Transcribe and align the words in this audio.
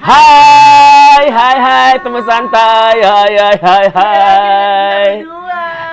Hai, 0.00 1.30
hai, 1.30 1.56
hai 1.58 1.98
teman 1.98 2.22
santai. 2.22 3.02
Hai, 3.02 3.32
hai, 3.36 3.56
hai, 3.62 3.86
hai. 3.94 5.37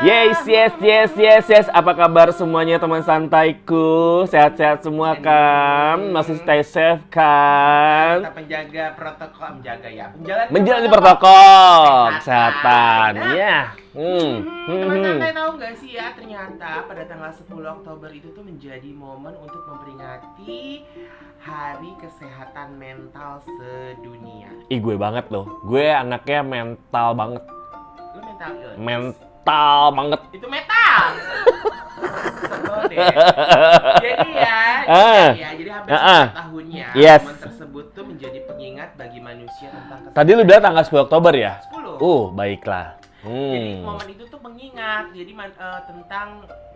Yes, 0.05 0.45
yes, 0.45 0.73
yes, 0.85 1.11
yes, 1.17 1.45
yes. 1.49 1.67
Apa 1.73 1.97
kabar 1.97 2.29
semuanya 2.29 2.77
teman 2.77 3.01
santaiku? 3.01 4.21
Sehat-sehat 4.29 4.85
semua 4.85 5.17
kan? 5.17 5.97
Masih 6.13 6.37
stay 6.45 6.61
safe 6.61 7.01
kan? 7.09 8.21
Kita 8.21 8.37
penjaga 8.37 8.85
protokol, 8.93 9.49
menjaga 9.57 9.89
ya. 9.89 10.13
Menjalani, 10.13 10.49
Menjalani 10.53 10.87
protokol 10.93 11.99
kesehatan. 12.21 13.11
Hmm. 13.17 13.25
Hmm, 13.97 14.33
Hmm, 14.69 14.77
teman 14.77 14.93
hmm. 14.93 15.05
santai 15.09 15.33
tahu 15.33 15.49
nggak 15.57 15.73
sih 15.81 15.91
ya 15.97 16.07
ternyata 16.13 16.71
pada 16.85 17.03
tanggal 17.09 17.31
10 17.33 17.65
Oktober 17.65 18.09
itu 18.13 18.27
tuh 18.29 18.43
menjadi 18.45 18.89
momen 18.93 19.33
untuk 19.41 19.65
memperingati 19.65 20.85
Hari 21.41 21.91
Kesehatan 21.97 22.77
Mental 22.77 23.41
Sedunia. 23.41 24.53
Ih, 24.69 24.77
gue 24.77 25.01
banget 25.01 25.33
loh. 25.33 25.65
Gue 25.65 25.89
anaknya 25.89 26.45
mental 26.45 27.17
banget. 27.17 27.41
Lu 28.13 28.21
mental 28.21 28.51
illness? 28.53 28.77
Mental 28.77 29.33
banget. 29.45 30.19
itu 30.31 30.47
metal. 30.47 31.01
Jadi 33.95 34.31
ya, 34.31 34.59
Ah. 34.85 35.29
ya, 35.33 35.49
jadi 35.53 35.69
hampir 35.71 35.91
Ah, 35.91 35.97
ah. 35.97 36.25
tahunnya 36.35 36.85
Yes. 36.93 37.21
momen 37.21 37.37
tersebut 37.41 37.85
tuh 37.91 38.03
menjadi 38.05 38.39
pengingat 38.45 38.89
bagi 38.95 39.19
manusia 39.19 39.67
tentang. 39.69 40.09
Tadi 40.11 40.29
lu 40.31 40.43
bilang 40.43 40.63
tanggal 40.63 40.83
10 40.83 41.01
Oktober 41.03 41.33
ya? 41.33 41.59
10. 41.63 41.97
Oh, 41.99 42.29
baiklah. 42.29 42.97
Jadi 43.25 43.81
Hmm. 43.81 43.81
momen 43.81 44.07
itu 44.07 44.23
tuh 44.29 44.37
mengingat 44.37 45.09
jadi 45.09 45.31
man- 45.33 45.57
eh, 45.57 45.81
tentang 45.89 46.27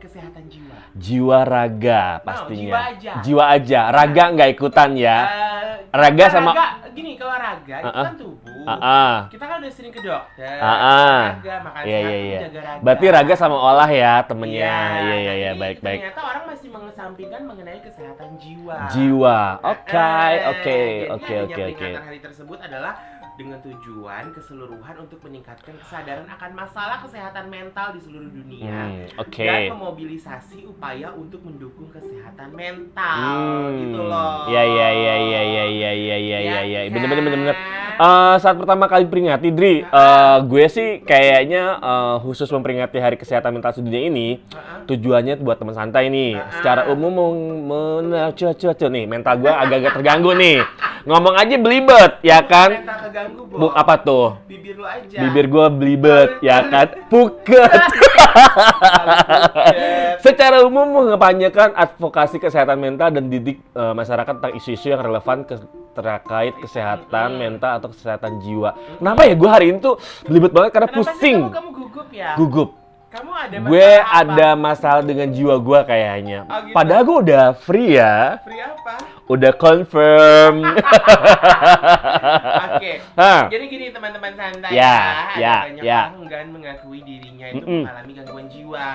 kesehatan 0.02 0.44
jiwa. 0.49 0.77
Jiwa 0.98 1.39
raga 1.45 2.03
No, 2.17 2.25
pastinya. 2.25 2.58
jiwa 2.66 2.80
aja. 2.89 3.12
Jiwa 3.22 3.44
aja. 3.53 3.81
Raga 3.91 4.23
nggak 4.34 4.49
ikutan 4.49 4.89
ya. 4.98 5.17
Eh, 5.22 5.75
Raga 5.89 6.25
sama- 6.30 6.53
raga, 6.53 6.89
gini 6.89 7.14
kalau 7.14 7.33
raga 7.33 7.75
itu 7.75 7.86
Ah, 7.86 7.94
ah. 7.94 8.06
kan 8.06 8.16
tubuh. 8.16 8.66
Ah, 8.66 8.73
ah. 8.80 9.16
Kita 9.28 9.44
kan 9.44 9.56
udah 9.58 9.72
sering 9.72 9.89
ke 9.89 10.02
dokter. 10.02 10.58
Ah, 10.58 10.69
ah. 10.69 11.22
Raga 11.38 11.56
makan 11.59 11.81
Iya, 11.81 11.97
sehat 11.97 12.09
iya, 12.09 12.09
tuh 12.09 12.25
iya. 12.25 12.39
jaga 12.39 12.59
raga. 12.61 12.81
Berarti 12.81 13.06
raga 13.09 13.34
sama 13.36 13.58
olah 13.58 13.89
ya 13.89 14.13
temennya. 14.23 14.58
Iya, 14.66 15.16
iya, 15.16 15.16
nah, 15.25 15.36
iya, 15.36 15.52
baik, 15.53 15.78
baik. 15.80 16.00
Ternyata 16.02 16.22
orang 16.23 16.44
masih 16.47 16.69
mengesampingkan 16.69 17.41
mengenai 17.44 17.80
kesehatan 17.81 18.30
jiwa. 18.38 18.75
Jiwa. 18.89 19.39
Oke, 19.59 20.09
oke, 20.47 20.78
jadi 20.78 21.09
oke, 21.09 21.25
adanya 21.25 21.45
oke, 21.45 21.61
oke. 21.63 21.75
peringatan 21.75 22.06
hari 22.06 22.19
tersebut 22.19 22.58
adalah 22.59 22.94
dengan 23.40 23.56
tujuan 23.64 24.36
keseluruhan 24.36 24.95
untuk 25.00 25.23
meningkatkan 25.23 25.72
kesadaran 25.80 26.28
akan 26.28 26.52
masalah 26.52 27.00
kesehatan 27.00 27.48
mental 27.48 27.96
di 27.96 28.04
seluruh 28.04 28.28
dunia 28.28 28.68
Hmm, 28.68 29.08
oke. 29.16 29.40
dan 29.40 29.72
memobilisasi 29.72 30.68
upaya 30.68 31.16
untuk 31.16 31.40
mendukung 31.48 31.88
kesehatan 31.88 32.52
mental 32.52 33.16
Hmm. 33.16 33.80
gitu 33.80 34.02
loh. 34.04 34.52
Iya, 34.52 34.64
iya, 34.68 34.88
iya, 34.92 35.16
iya, 35.16 35.42
iya, 35.42 35.64
iya, 35.64 35.92
iya, 35.96 36.18
iya, 36.20 36.40
iya, 36.44 36.59
iya. 36.68 36.80
Bener, 36.92 37.08
bener, 37.08 37.23
bener, 37.23 37.40
bener. 37.40 37.56
kan? 37.56 37.80
Eh, 38.00 38.36
saat 38.40 38.56
pertama 38.56 38.88
kali 38.88 39.08
peringati, 39.08 39.52
Dri, 39.52 39.84
eh, 39.84 40.38
gue 40.44 40.66
sih 40.68 40.90
kayaknya 41.02 41.80
eh, 41.80 42.16
khusus 42.20 42.52
memperingati 42.52 43.00
Hari 43.00 43.16
Kesehatan 43.16 43.56
Mental 43.56 43.72
Sedunia 43.72 44.03
ini, 44.03 44.44
tujuannya 44.84 45.40
buat 45.40 45.56
teman 45.56 45.76
santai 45.76 46.12
nih. 46.12 46.44
Secara 46.59 46.92
umum 46.92 47.12
mau 47.12 47.31
mencuacu 48.03 48.88
nih, 48.90 49.08
mental 49.08 49.40
gue 49.40 49.52
agak-agak 49.52 49.96
terganggu 49.96 50.36
nih. 50.36 50.59
Ngomong 51.08 51.31
aja 51.31 51.56
belibet, 51.56 52.20
ya 52.20 52.44
kan? 52.44 52.84
Mental 52.84 53.00
Bo. 53.35 53.67
Buk 53.67 53.73
apa 53.73 53.94
tuh? 53.97 54.38
Bibir 54.45 54.77
lu 54.77 54.85
aja. 54.85 55.17
Bibir 55.19 55.45
gue 55.49 55.66
belibet, 55.73 56.30
ya 56.39 56.63
kan? 56.69 56.88
Puket. 57.11 57.72
Secara 60.19 60.61
umum 60.61 60.85
mengepanyakan 60.85 61.73
advokasi 61.73 62.38
kesehatan 62.38 62.77
mental 62.77 63.09
dan 63.09 63.25
didik 63.27 63.59
eh, 63.73 63.94
masyarakat 63.94 64.33
tentang 64.38 64.53
isu-isu 64.53 64.91
yang 64.91 65.02
relevan 65.02 65.44
ke, 65.44 65.57
terkait 65.91 66.53
kesehatan 66.61 67.35
mental 67.35 67.81
atau 67.81 67.89
kesehatan 67.89 68.39
jiwa. 68.39 68.75
Kenapa 69.00 69.22
ya 69.25 69.33
gue 69.35 69.50
hari 69.50 69.66
ini 69.73 69.77
tuh 69.80 69.97
belibet 70.23 70.52
banget 70.53 70.72
karena 70.72 70.88
Kenapa 70.88 71.01
sih 71.01 71.12
pusing, 71.18 71.39
Kamu, 71.50 71.56
kamu 71.56 71.69
gugup 71.73 72.07
ya? 72.13 72.29
gugup. 72.38 72.69
Kamu 73.09 73.31
ada 73.34 73.58
Gue 73.59 73.81
masalah 73.81 74.06
apa? 74.06 74.22
ada 74.22 74.47
masalah 74.53 75.02
dengan 75.02 75.28
jiwa 75.30 75.58
gue 75.58 75.80
kayaknya. 75.84 76.40
Oh, 76.46 76.62
gitu. 76.62 76.74
Padahal 76.78 77.02
gue 77.02 77.18
udah 77.25 77.46
free 77.58 77.97
ya, 77.97 78.38
Free 78.46 78.62
apa? 78.62 78.94
udah 79.25 79.52
confirm. 79.56 80.56
Oke. 82.69 82.92
Hah. 83.16 83.48
Jadi 83.48 83.64
gini 83.66 83.86
teman-teman 83.90 84.31
santai 84.31 84.72
Ya, 84.72 85.25
ada 85.25 85.36
ya, 85.36 85.56
banyak 85.66 85.81
ya. 85.81 86.00
orang 86.03 86.16
enggan 86.22 86.48
mengakui 86.50 87.00
dirinya 87.02 87.46
itu 87.48 87.58
Mm-mm. 87.59 87.81
mengalami 87.84 88.12
gangguan 88.14 88.48
jiwa. 88.48 88.92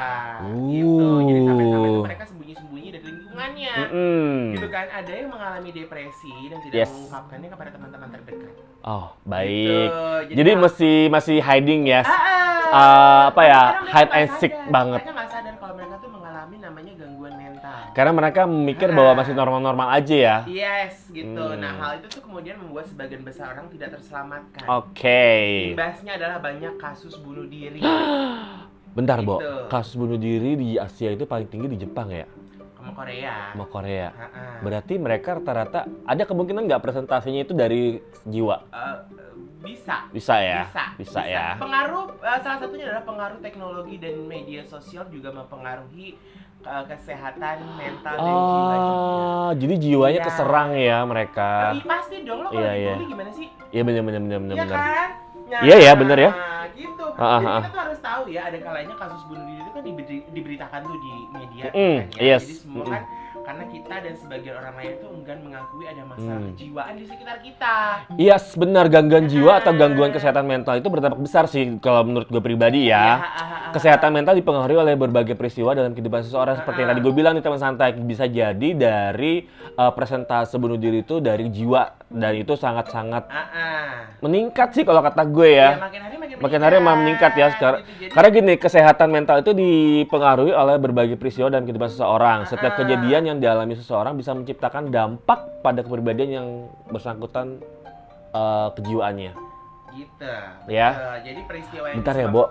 Gitu. 0.63 1.09
Jadi 1.25 1.41
sampai-sampai 1.43 1.91
itu 1.91 2.05
mereka 2.05 2.25
sembunyi-sembunyi 2.27 2.89
dari 2.91 3.05
lingkungannya. 3.05 3.75
Mm-mm. 3.77 4.33
Gitu 4.55 4.67
kan 4.69 4.87
ada 4.91 5.13
yang 5.13 5.29
mengalami 5.29 5.71
depresi 5.71 6.35
dan 6.49 6.59
tidak 6.63 6.77
Yes. 6.77 6.89
mengungkapkannya 6.89 7.49
kepada 7.51 7.71
teman-teman 7.73 8.09
terdekat. 8.11 8.55
Oh 8.85 9.17
baik. 9.25 9.89
Gitu. 10.29 10.37
Jadi 10.37 10.51
ah, 10.53 10.59
masih 10.61 10.97
masih 11.09 11.37
hiding 11.41 11.89
ya. 11.89 12.05
ah, 12.05 12.13
ah. 12.13 12.43
Ah, 12.75 13.23
apa 13.31 13.43
ya, 13.47 13.63
hide 13.87 14.13
and 14.13 14.31
seek 14.37 14.53
banget. 14.69 14.99
Mereka 15.01 15.15
nggak 15.15 15.29
sadar 15.31 15.55
kalau 15.57 15.75
mereka 15.79 15.95
tuh 16.03 16.11
mengalami 16.11 16.57
namanya 16.59 16.93
gangguan 16.99 17.35
mental. 17.39 17.79
Karena 17.95 18.13
mereka 18.13 18.41
memikir 18.45 18.89
Ah. 18.91 18.95
bahwa 18.99 19.13
masih 19.23 19.33
normal-normal 19.33 19.89
aja 19.95 20.17
ya. 20.17 20.37
Yes, 20.45 21.07
gitu. 21.09 21.39
Hmm. 21.39 21.63
Nah, 21.63 21.73
hal 21.79 21.93
itu 22.03 22.07
tuh 22.13 22.23
kemudian 22.27 22.59
membuat 22.59 22.91
sebagian 22.91 23.23
besar 23.23 23.55
orang 23.55 23.71
tidak 23.71 23.95
terselamatkan. 23.95 24.65
Oke. 24.69 25.31
Imbasnya 25.73 26.13
adalah 26.19 26.43
banyak 26.43 26.75
kasus 26.77 27.15
bunuh 27.17 27.47
diri. 27.47 27.79
Bentar, 28.99 29.23
Bo. 29.23 29.39
Gitu. 29.39 29.55
Kasus 29.71 29.95
bunuh 29.95 30.19
diri 30.19 30.55
di 30.55 30.69
Asia 30.77 31.09
itu 31.09 31.25
paling 31.25 31.47
tinggi 31.47 31.67
di 31.73 31.79
Jepang 31.79 32.11
ya? 32.11 32.27
Korea. 32.95 33.35
Sama 33.51 33.67
Korea. 33.67 34.09
Ha-ha. 34.11 34.43
Berarti 34.63 34.95
mereka 34.97 35.29
rata-rata 35.35 35.81
ada 36.03 36.23
kemungkinan 36.23 36.65
nggak 36.65 36.81
presentasinya 36.81 37.43
itu 37.43 37.53
dari 37.53 37.99
jiwa? 38.25 38.57
Eh, 38.71 38.97
bisa. 39.61 40.07
Bisa 40.09 40.35
ya? 40.39 40.63
Bisa, 40.63 40.85
Bisa 40.97 41.21
ya? 41.25 41.47
Pengaruh 41.59 42.15
eh, 42.17 42.39
salah 42.41 42.59
satunya 42.59 42.85
adalah 42.87 43.05
pengaruh 43.05 43.39
teknologi 43.39 43.99
dan 43.99 44.15
media 44.25 44.63
sosial 44.63 45.05
juga 45.09 45.29
mempengaruhi 45.31 46.15
eh, 46.63 46.85
kesehatan 46.87 47.57
mental 47.75 48.15
dan 48.15 48.25
jiwa 48.25 48.75
juga. 48.79 48.95
Ah, 48.95 49.51
jadi 49.53 49.75
jiwanya 49.77 50.21
Iya. 50.21 50.27
keserang 50.27 50.71
ya 50.73 50.99
mereka. 51.03 51.51
Tapi 51.69 51.81
pasti 51.85 52.17
dong 52.23 52.41
lo 52.41 52.49
kalau 52.49 52.63
Iya, 52.63 52.73
iya. 52.73 52.95
gimana 52.97 53.31
sih? 53.31 53.49
Iya 53.69 53.83
benar 53.83 54.03
benar 54.03 54.21
benar 54.23 54.39
benar 54.41 54.57
Iya 54.57 54.65
kan? 54.71 55.11
Nah, 55.45 55.61
Iya, 55.61 55.77
ya, 55.79 55.93
bener 55.95 56.19
ya. 56.19 56.31
gitu. 56.75 57.05
Ah, 57.15 57.23
ah, 57.23 57.39
Jadi 57.39 57.47
ah. 57.47 57.61
kita 57.61 57.69
tuh 57.69 57.81
harus 57.81 57.99
tahu 58.01 58.23
ya, 58.27 58.41
ada 58.49 58.59
kalanya 58.59 58.95
kasus 58.97 59.23
bunuh 59.25 59.45
diri 59.45 59.61
itu 59.61 59.71
kan 59.71 59.83
diberi- 59.85 60.27
diberitakan 60.29 60.81
tuh 60.83 60.97
di 60.97 61.13
media. 61.31 61.65
Mm, 61.71 61.97
kan, 62.11 62.19
ya. 62.19 62.27
yes. 62.35 62.43
Jadi 62.43 62.55
semua 62.59 62.83
Mm. 62.83 62.91
kan 62.91 63.03
karena 63.45 63.65
kita 63.67 63.95
dan 64.01 64.15
sebagian 64.15 64.57
orang 64.57 64.75
lain 64.75 64.91
itu 64.95 65.07
enggan 65.07 65.39
mengakui 65.39 65.85
ada 65.85 66.03
masalah 66.03 66.41
Mm. 66.41 66.49
kejiwaan 66.51 66.95
di 66.95 67.05
sekitar 67.05 67.37
kita. 67.39 67.75
Yes, 68.17 68.45
benar 68.55 68.89
gangguan 68.89 69.25
jiwa 69.27 69.53
atau 69.59 69.71
Ah. 69.71 69.79
gangguan 69.79 70.11
kesehatan 70.11 70.45
mental 70.45 70.75
itu 70.75 70.89
berdampak 70.89 71.21
besar 71.21 71.45
sih 71.45 71.61
kalau 71.79 72.03
menurut 72.03 72.25
gue 72.27 72.41
pribadi 72.41 72.89
Iya, 72.89 72.97
ya. 72.97 73.13
ah, 73.13 73.21
ah, 73.21 73.51
Kesehatan 73.71 74.11
mental 74.11 74.35
dipengaruhi 74.35 74.79
oleh 74.79 74.95
berbagai 74.95 75.35
peristiwa 75.35 75.71
dalam 75.71 75.93
kehidupan 75.93 76.23
seseorang 76.23 76.57
seperti 76.57 76.79
yang 76.79 76.91
tadi 76.91 77.01
gue 77.01 77.13
bilang 77.13 77.33
nih 77.33 77.43
teman 77.43 77.59
santai 77.59 77.93
bisa 77.97 78.25
jadi 78.25 78.69
dari 78.71 79.45
uh, 79.75 79.91
presentase 79.91 80.55
bunuh 80.55 80.77
diri 80.77 81.01
itu 81.01 81.19
dari 81.19 81.47
jiwa 81.47 81.83
dan 82.09 82.33
itu 82.35 82.55
sangat-sangat 82.55 83.27
meningkat 84.21 84.73
sih 84.73 84.83
kalau 84.83 85.01
kata 85.01 85.27
gue 85.27 85.51
Iya, 85.51 85.75
ya. 85.75 85.83
makin 85.83 86.01
hari 86.01 86.17
makin 86.35 86.43
Makin 86.45 86.61
hari 86.61 86.75
emang 86.77 86.97
meningkat 86.99 87.33
ya 87.33 87.47
sekarang. 87.51 87.81
Gitu, 87.97 88.11
Karena 88.11 88.29
gini, 88.31 88.53
kesehatan 88.55 89.09
mental 89.09 89.37
itu 89.39 89.53
dipengaruhi 89.53 90.51
oleh 90.51 90.77
berbagai 90.77 91.15
peristiwa 91.15 91.49
dan 91.49 91.63
kehidupan 91.63 91.89
seseorang. 91.89 92.39
Setiap 92.45 92.73
Ah. 92.73 92.79
kejadian 92.79 93.23
yang 93.25 93.39
dialami 93.39 93.75
seseorang 93.75 94.15
bisa 94.15 94.31
menciptakan 94.31 94.89
dampak 94.89 95.61
pada 95.61 95.81
kepribadian 95.81 96.31
yang 96.33 96.49
bersangkutan 96.89 97.59
uh, 98.31 98.71
kejiwaannya. 98.73 99.33
gitu. 99.93 100.27
Ya. 100.67 100.91
Betul. 100.91 101.17
Jadi 101.23 101.41
peristiwa 101.47 101.85
yang 101.87 101.97
Bentar 102.03 102.15
ya, 102.17 102.27
Bo. 102.27 102.45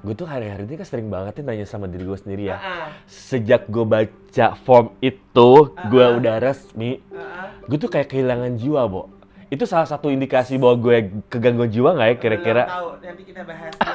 Gue 0.00 0.14
tuh 0.16 0.24
hari-hari 0.24 0.64
ini 0.64 0.74
kan 0.74 0.86
sering 0.88 1.06
banget 1.06 1.38
nih 1.38 1.44
nanya 1.44 1.66
sama 1.68 1.84
diri 1.84 2.02
gue 2.02 2.16
sendiri 2.16 2.42
ya. 2.48 2.56
Ah, 2.56 2.64
ah, 2.64 2.86
Sejak 3.04 3.68
gue 3.68 3.84
baca 3.84 4.46
form 4.58 4.96
itu, 4.98 5.50
gue 5.86 6.02
Ah. 6.02 6.16
udah 6.16 6.40
resmi. 6.40 6.98
ah, 7.10 7.20
ah. 7.20 7.46
Gue 7.62 7.76
tuh 7.76 7.86
kayak 7.86 8.08
kehilangan 8.08 8.56
jiwa, 8.56 8.88
Bo. 8.88 9.12
Itu 9.50 9.66
salah 9.66 9.82
satu 9.84 10.06
indikasi 10.08 10.54
bahwa 10.56 10.78
gue 10.78 10.96
kegangguan 11.26 11.66
jiwa 11.66 11.90
nggak 11.92 12.08
ya 12.08 12.16
kira-kira? 12.16 12.62
Belum 12.64 12.70
tahu, 12.70 12.88
nanti 13.02 13.22
kita 13.26 13.42
bahas 13.42 13.74
ya. 13.74 13.82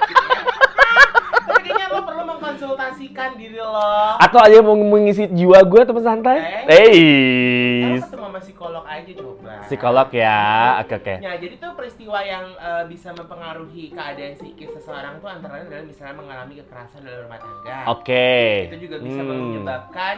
Tapi 1.45 1.61
kayaknya 1.63 1.87
lo 1.87 1.99
perlu 2.03 2.23
mengkonsultasikan 2.27 3.29
diri 3.35 3.55
lo. 3.55 3.79
Atau 4.19 4.39
aja 4.41 4.59
mau 4.59 4.75
mengisi 4.75 5.23
jiwa 5.29 5.63
gue 5.63 5.81
teman 5.81 6.03
santai? 6.03 6.37
Eh. 6.43 6.63
Eh, 6.67 7.95
ketemu 7.95 8.27
sama 8.27 8.39
psikolog 8.41 8.83
aja 8.83 9.11
coba. 9.15 9.51
psikolog 9.63 10.07
ya, 10.11 10.39
oke 10.83 10.93
oke. 10.97 11.15
Ya, 11.23 11.33
jadi 11.37 11.55
tuh 11.55 11.71
peristiwa 11.71 12.19
yang 12.19 12.45
eh, 12.51 12.83
bisa 12.91 13.15
mempengaruhi 13.15 13.95
keadaan 13.95 14.35
psikis 14.35 14.69
seseorang 14.75 15.23
tuh 15.23 15.29
antara 15.31 15.55
lain 15.55 15.71
adalah 15.71 15.85
misalnya 15.87 16.15
mengalami 16.19 16.53
kekerasan 16.59 16.99
dalam 16.99 17.19
rumah 17.23 17.39
tangga. 17.39 17.77
Oke. 17.95 18.35
Itu 18.67 18.77
juga 18.83 18.97
bisa 18.99 19.21
Hmm. 19.21 19.29
menyebabkan 19.31 20.15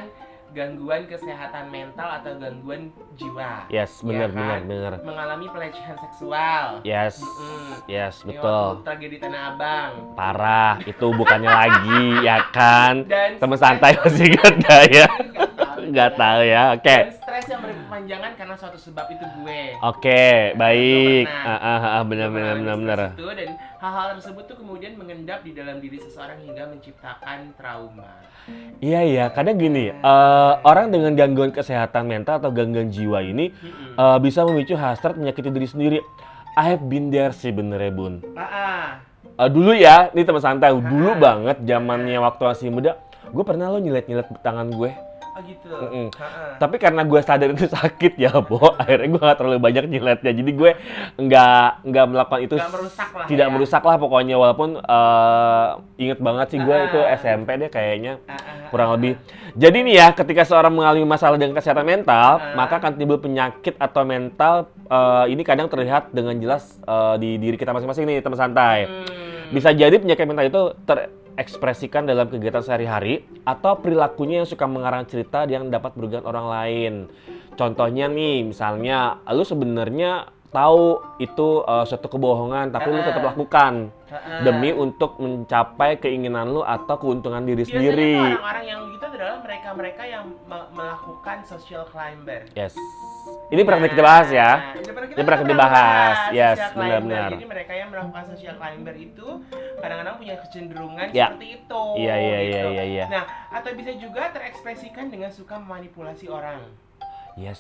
gangguan 0.52 1.04
kesehatan 1.06 1.68
mental 1.68 2.08
atau 2.18 2.32
gangguan 2.36 2.88
jiwa. 3.14 3.68
Yes, 3.68 4.00
Ya 4.00 4.06
benar 4.06 4.30
kan? 4.32 4.36
benar 4.36 4.58
benar. 4.64 4.92
Mengalami 5.04 5.46
pelecehan 5.48 5.98
seksual. 6.00 6.82
Yes, 6.82 7.20
Mm-mm. 7.20 7.84
yes 7.86 8.24
Ini 8.24 8.34
betul. 8.34 8.70
tragedi 8.82 9.18
Tanah 9.18 9.42
Abang. 9.54 9.92
Parah, 10.16 10.80
itu 10.82 11.08
bukannya 11.12 11.52
lagi 11.52 12.04
ya 12.24 12.38
kan? 12.50 13.04
Dan 13.06 13.38
Teman 13.38 13.58
santai 13.58 13.94
masih 13.98 14.34
gak 14.34 14.48
ada 14.56 14.78
ya? 14.88 15.08
Nggak 15.78 16.12
tahu. 16.16 16.40
Ya, 16.44 16.64
oke. 16.74 16.84
Dan 16.86 17.17
berkepanjangan 17.98 18.32
karena 18.38 18.56
suatu 18.56 18.78
sebab 18.78 19.06
itu 19.10 19.26
gue. 19.42 19.62
Oke, 19.82 20.54
baik. 20.54 21.26
pernah. 21.26 21.50
Ah, 21.50 21.58
ah, 21.58 21.82
ah, 21.98 22.04
benar 22.06 22.30
benar 22.30 22.54
benar 22.62 22.76
benar. 22.78 23.00
itu 23.18 23.26
dan 23.26 23.50
hal-hal 23.82 24.08
tersebut 24.22 24.44
tuh 24.46 24.58
kemudian 24.62 24.94
mengendap 24.94 25.42
di 25.42 25.52
dalam 25.58 25.82
diri 25.82 25.98
seseorang 25.98 26.38
hingga 26.46 26.70
menciptakan 26.70 27.58
trauma. 27.58 28.22
Iya 28.80 29.02
iya, 29.04 29.26
kadang 29.34 29.58
gini, 29.58 29.90
eh, 29.92 30.54
orang 30.62 30.94
dengan 30.94 31.18
gangguan 31.18 31.50
kesehatan 31.50 32.06
mental 32.06 32.38
atau 32.38 32.54
gangguan 32.54 32.94
jiwa 32.94 33.26
ini 33.26 33.50
eh, 33.98 34.18
bisa 34.22 34.46
memicu 34.46 34.78
hasrat 34.78 35.18
menyakiti 35.18 35.50
diri 35.50 35.68
sendiri. 35.68 36.00
I 36.58 36.74
have 36.74 36.86
been 36.86 37.10
there 37.10 37.34
sih 37.34 37.50
benernya 37.50 37.90
bun. 37.90 38.22
Ah, 38.38 39.02
Eh, 39.38 39.50
dulu 39.54 39.70
ya, 39.70 40.10
ini 40.18 40.26
teman 40.26 40.42
santai, 40.42 40.74
dulu 40.74 41.14
Ah. 41.14 41.22
banget 41.22 41.62
zamannya 41.62 42.18
waktu 42.18 42.42
masih 42.42 42.74
muda, 42.74 42.98
gue 43.30 43.44
pernah 43.46 43.70
lo 43.70 43.78
nyilet-nyilet 43.78 44.26
tangan 44.42 44.66
gue. 44.74 44.90
Oh 45.38 45.42
gitu. 45.46 45.70
Mm-mm. 45.70 46.06
Ah, 46.18 46.26
ah. 46.26 46.52
Tapi 46.58 46.76
karena 46.82 47.02
gue 47.06 47.22
sadar 47.22 47.50
itu 47.54 47.70
sakit 47.70 48.14
ya, 48.18 48.34
Bo, 48.42 48.74
akhirnya 48.82 49.08
gue 49.08 49.22
gak 49.22 49.38
terlalu 49.38 49.60
banyak 49.62 49.86
nyiletnya. 49.86 50.32
Jadi 50.34 50.52
gue 50.52 50.72
nggak 51.16 51.86
nggak 51.86 52.06
melakukan 52.10 52.42
itu 52.42 52.56
Nggak 52.58 52.74
merusak 52.74 53.10
lah 53.14 53.26
tidak 53.30 53.48
ya. 53.48 53.54
merusak 53.54 53.84
lah 53.86 53.96
pokoknya 53.96 54.36
walaupun 54.36 54.70
eh, 54.78 55.68
inget 56.02 56.20
banget 56.20 56.48
sih 56.50 56.60
gue 56.60 56.76
Ah. 56.76 56.86
itu 56.90 57.00
SMP 57.22 57.50
deh 57.56 57.70
kayaknya 57.70 58.14
kurang 58.70 58.98
lebih. 58.98 59.22
Jadi 59.58 59.78
nih 59.82 59.96
ya, 59.98 60.08
ketika 60.14 60.46
seorang 60.46 60.70
mengalami 60.70 61.02
masalah 61.02 61.38
dengan 61.38 61.58
kesehatan 61.58 61.82
mental, 61.82 62.38
maka 62.54 62.78
akan 62.78 62.94
timbul 62.94 63.18
penyakit 63.18 63.74
atau 63.78 64.02
mental 64.02 64.70
eh, 64.86 65.26
ini 65.30 65.42
kadang 65.42 65.70
terlihat 65.70 66.10
dengan 66.10 66.34
jelas 66.38 66.78
eh, 66.82 67.16
di 67.18 67.38
diri 67.38 67.58
kita 67.58 67.74
masing-masing 67.74 68.06
nih, 68.06 68.22
teman 68.22 68.38
santai. 68.38 68.86
Hmm. 68.86 69.06
Bisa 69.48 69.72
jadi 69.72 69.96
penyakit 69.96 70.26
mental 70.26 70.46
itu 70.46 70.62
terekspresikan 71.38 72.10
dalam 72.10 72.34
kegiatan 72.34 72.66
sehari-hari 72.66 73.22
atau 73.46 73.78
perilakunya 73.78 74.42
yang 74.42 74.50
suka 74.50 74.66
mengarang 74.66 75.06
cerita 75.06 75.46
yang 75.46 75.70
dapat 75.70 75.94
merugikan 75.94 76.26
orang 76.26 76.48
lain. 76.50 76.94
Contohnya 77.54 78.10
nih, 78.10 78.42
misalnya 78.42 79.22
lu 79.30 79.46
sebenarnya 79.46 80.34
tahu 80.48 81.04
itu 81.20 81.48
eh, 81.62 81.84
suatu 81.84 82.08
kebohongan 82.08 82.72
tapi 82.72 82.88
lu 82.88 83.04
tetap 83.04 83.20
lakukan 83.22 83.92
ah. 84.08 84.42
demi 84.42 84.72
untuk 84.72 85.20
mencapai 85.20 86.00
keinginan 86.00 86.50
lu 86.50 86.64
atau 86.64 86.96
keuntungan 86.96 87.44
diri 87.44 87.68
Biasanya 87.68 87.76
sendiri. 87.76 88.14
orang-orang 88.16 88.66
yang 88.66 88.82
gitu 88.96 89.06
adalah 89.12 89.38
mereka-mereka 89.44 90.04
yang 90.08 90.24
me- 90.48 90.70
melakukan 90.72 91.38
social 91.44 91.84
climber. 91.90 92.48
Yes. 92.56 92.74
Ini 93.52 93.62
pernah 93.64 93.88
kita 93.88 94.04
bahas 94.04 94.28
ya. 94.32 94.50
Nah, 94.56 94.80
Ini 94.80 94.92
pernah 94.92 95.08
kita, 95.08 95.18
Ini 95.20 95.24
pernah 95.28 95.40
kita 95.40 95.52
pernah 95.52 95.64
bahas. 95.68 96.18
Yes, 96.32 96.58
benar-benar. 96.72 97.30
Jadi 97.36 97.48
mereka 97.48 97.74
yang 97.76 97.90
melakukan 97.92 98.24
social 98.32 98.56
climber 98.56 98.96
itu 98.96 99.28
kadang-kadang 99.80 100.16
punya 100.16 100.36
kecenderungan 100.40 101.08
Ya. 101.12 101.28
seperti 101.32 101.48
itu. 101.60 101.84
Iya 102.00 102.16
iya 102.16 102.38
gitu. 102.40 102.48
iya 102.48 102.64
iya 102.72 102.84
iya. 102.88 103.06
Nah, 103.12 103.24
atau 103.52 103.70
bisa 103.76 103.92
juga 104.00 104.32
terekspresikan 104.32 105.12
dengan 105.12 105.32
suka 105.32 105.60
memanipulasi 105.60 106.32
orang. 106.32 106.64
Yes. 107.38 107.60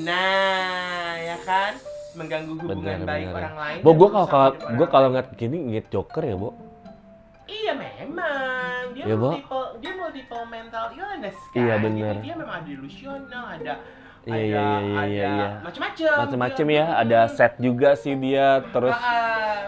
Nah, 0.00 1.18
ya 1.18 1.36
kan? 1.44 1.74
Mengganggu 2.12 2.52
hubungan 2.54 2.76
Benar, 2.98 3.06
baik 3.06 3.26
benar. 3.26 3.38
orang 3.38 3.56
lain. 3.56 3.78
Bo, 3.80 3.90
gue 3.92 4.08
kalau 4.10 4.26
gue 4.52 4.86
kalau 4.88 5.06
ngeliat 5.08 5.28
gini 5.34 5.56
ngeliat 5.62 5.86
Joker 5.88 6.22
ya, 6.22 6.34
Bo. 6.34 6.50
Iya 7.44 7.72
memang 7.74 8.94
dia 8.94 9.04
Ya, 9.04 9.14
Bo. 9.14 9.30
multiple 9.30 9.66
dia 9.78 9.92
multiple 9.92 10.44
mental 10.46 10.84
illness 10.92 11.38
kan. 11.50 11.58
Iya, 11.58 11.74
bener. 11.76 12.14
Jadi 12.16 12.24
dia 12.24 12.34
memang 12.34 12.54
ada 12.56 12.66
delusional, 12.66 13.44
ada 13.48 13.74
Iya, 14.20 14.36
ada 14.36 14.36
iya, 14.36 14.44
iya, 14.44 14.66
iya, 14.76 15.00
ada 15.00 15.08
iya. 15.08 15.48
macam-macam. 15.60 16.14
Macem-macem 16.20 16.66
dia. 16.68 16.76
ya, 16.76 16.84
ada 16.94 17.18
Hmm. 17.20 17.32
set 17.32 17.52
juga 17.56 17.90
sih 17.94 18.14
dia 18.14 18.46
terus. 18.68 18.98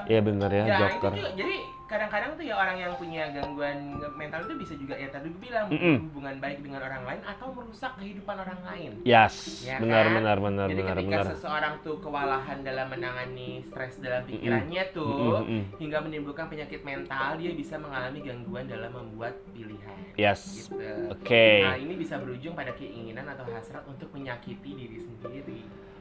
Iya 0.04 0.20
bener 0.20 0.50
ya, 0.50 0.64
Ya, 0.64 0.78
Joker. 0.78 1.12
itu. 1.12 1.28
Jadi 1.36 1.56
kadang-kadang 1.92 2.32
tuh 2.32 2.44
ya 2.48 2.54
orang 2.56 2.76
yang 2.80 2.92
punya 2.96 3.28
gangguan 3.28 3.78
mental 4.16 4.40
itu 4.48 4.54
bisa 4.56 4.74
juga 4.80 4.96
ya 4.96 5.12
tadi 5.12 5.28
gue 5.28 5.40
bilang 5.44 5.68
Mm-mm. 5.68 6.08
hubungan 6.08 6.40
baik 6.40 6.64
dengan 6.64 6.80
orang 6.80 7.04
lain 7.04 7.20
atau 7.20 7.52
merusak 7.52 7.92
kehidupan 8.00 8.32
orang 8.32 8.60
lain. 8.64 8.90
Yes, 9.04 9.60
Ya 9.60 9.76
benar 9.76 10.08
kan? 10.08 10.14
benar 10.16 10.36
benar 10.40 10.66
Jadi 10.72 10.80
benar 10.80 10.96
ketika 10.96 11.12
benar. 11.20 11.26
seseorang 11.36 11.74
tuh 11.84 11.96
kewalahan 12.00 12.58
dalam 12.64 12.86
menangani 12.88 13.60
stres 13.60 14.00
dalam 14.00 14.24
pikirannya 14.24 14.82
tuh 14.90 15.44
Mm-mm, 15.44 15.44
mm-mm. 15.44 15.62
hingga 15.76 15.98
menimbulkan 16.00 16.48
penyakit 16.48 16.80
mental, 16.80 17.36
dia 17.36 17.52
bisa 17.52 17.76
mengalami 17.76 18.24
gangguan 18.24 18.64
dalam 18.64 18.88
membuat 18.88 19.36
pilihan. 19.52 19.98
Yes. 20.16 20.72
Gitu. 20.72 20.80
Oke. 21.12 21.60
Nah, 21.60 21.76
ini 21.76 21.94
bisa 21.94 22.16
berujung 22.16 22.56
pada 22.56 22.72
keinginan 22.72 23.28
atau 23.28 23.44
hasrat 23.52 23.84
untuk 23.84 24.08
menyakiti 24.16 24.72
diri 24.72 24.96
sendiri. 24.96 25.60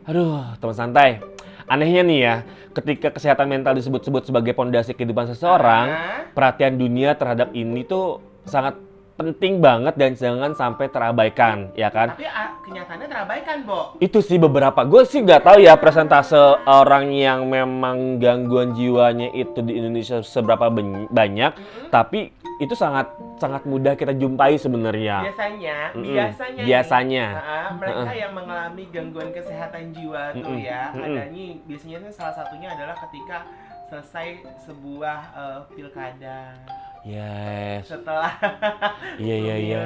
Aduh, 0.09 0.41
teman 0.57 0.75
santai. 0.75 1.21
Anehnya 1.69 2.01
nih 2.03 2.19
ya, 2.19 2.35
ketika 2.73 3.13
kesehatan 3.13 3.47
mental 3.47 3.77
disebut-sebut 3.77 4.27
sebagai 4.27 4.51
pondasi 4.57 4.97
kehidupan 4.97 5.29
seseorang, 5.29 5.87
perhatian 6.33 6.75
dunia 6.75 7.13
terhadap 7.15 7.53
ini 7.53 7.85
tuh 7.85 8.19
sangat 8.43 8.75
penting 9.21 9.61
banget 9.61 9.93
dan 9.93 10.17
jangan 10.17 10.57
sampai 10.57 10.89
terabaikan, 10.89 11.69
ya 11.77 11.93
kan? 11.93 12.17
tapi 12.17 12.25
ah, 12.25 12.57
kenyataannya 12.65 13.05
terabaikan, 13.05 13.57
Bo. 13.61 13.93
Itu 14.01 14.17
sih 14.25 14.41
beberapa. 14.41 14.81
Gue 14.81 15.05
sih 15.05 15.21
nggak 15.21 15.45
tahu 15.45 15.57
ya 15.61 15.77
presentase 15.77 16.41
orang 16.65 17.13
yang 17.13 17.45
memang 17.45 18.17
gangguan 18.17 18.73
jiwanya 18.73 19.29
itu 19.37 19.61
di 19.61 19.77
Indonesia 19.77 20.25
seberapa 20.25 20.73
banyak, 21.13 21.51
Mm-mm. 21.53 21.93
tapi 21.93 22.33
itu 22.61 22.77
sangat 22.77 23.09
sangat 23.35 23.65
mudah 23.65 23.97
kita 23.97 24.13
jumpai 24.13 24.53
sebenarnya. 24.53 25.25
Biasanya, 25.25 25.77
Mm-mm. 25.91 26.13
biasanya, 26.13 26.61
nih, 26.61 26.67
Biasanya. 26.69 27.25
ah, 27.33 27.69
mereka 27.73 28.11
yang 28.13 28.31
mengalami 28.31 28.83
gangguan 28.87 29.29
kesehatan 29.33 29.89
jiwa 29.89 30.29
tuh 30.31 30.55
ya, 30.55 30.93
Mm-mm. 30.93 31.05
adanya 31.09 31.45
biasanya 31.65 31.97
tuh 32.05 32.11
salah 32.13 32.35
satunya 32.37 32.69
adalah 32.69 32.93
ketika 33.01 33.49
selesai 33.89 34.27
sebuah 34.61 35.19
eh, 35.33 35.59
pilkada 35.73 36.53
Yes. 37.01 37.89
setelah 37.89 38.29
Iya 39.25 39.35
iya 39.35 39.55
iya. 39.57 39.81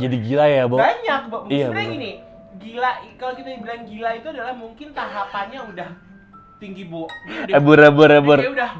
Jadi 0.00 0.16
gila 0.24 0.48
ya, 0.48 0.64
Bo. 0.64 0.80
banyak 0.80 1.20
Bo. 1.28 1.44
Iya, 1.46 1.68
sebenarnya 1.68 1.90
gini 1.92 2.12
gila 2.56 2.90
kalau 3.16 3.34
kita 3.34 3.48
bilang 3.56 3.84
gila 3.84 4.10
itu 4.14 4.26
adalah 4.26 4.52
mungkin 4.52 4.88
tahapannya 4.90 5.60
udah 5.68 5.88
tinggi 6.56 6.84
bu 6.84 7.08
dia 7.44 7.56
udah, 7.56 7.56
Ebur 7.56 7.78
ebur 7.80 8.08
ebur. 8.10 8.38
dia 8.40 8.52
udah 8.52 8.70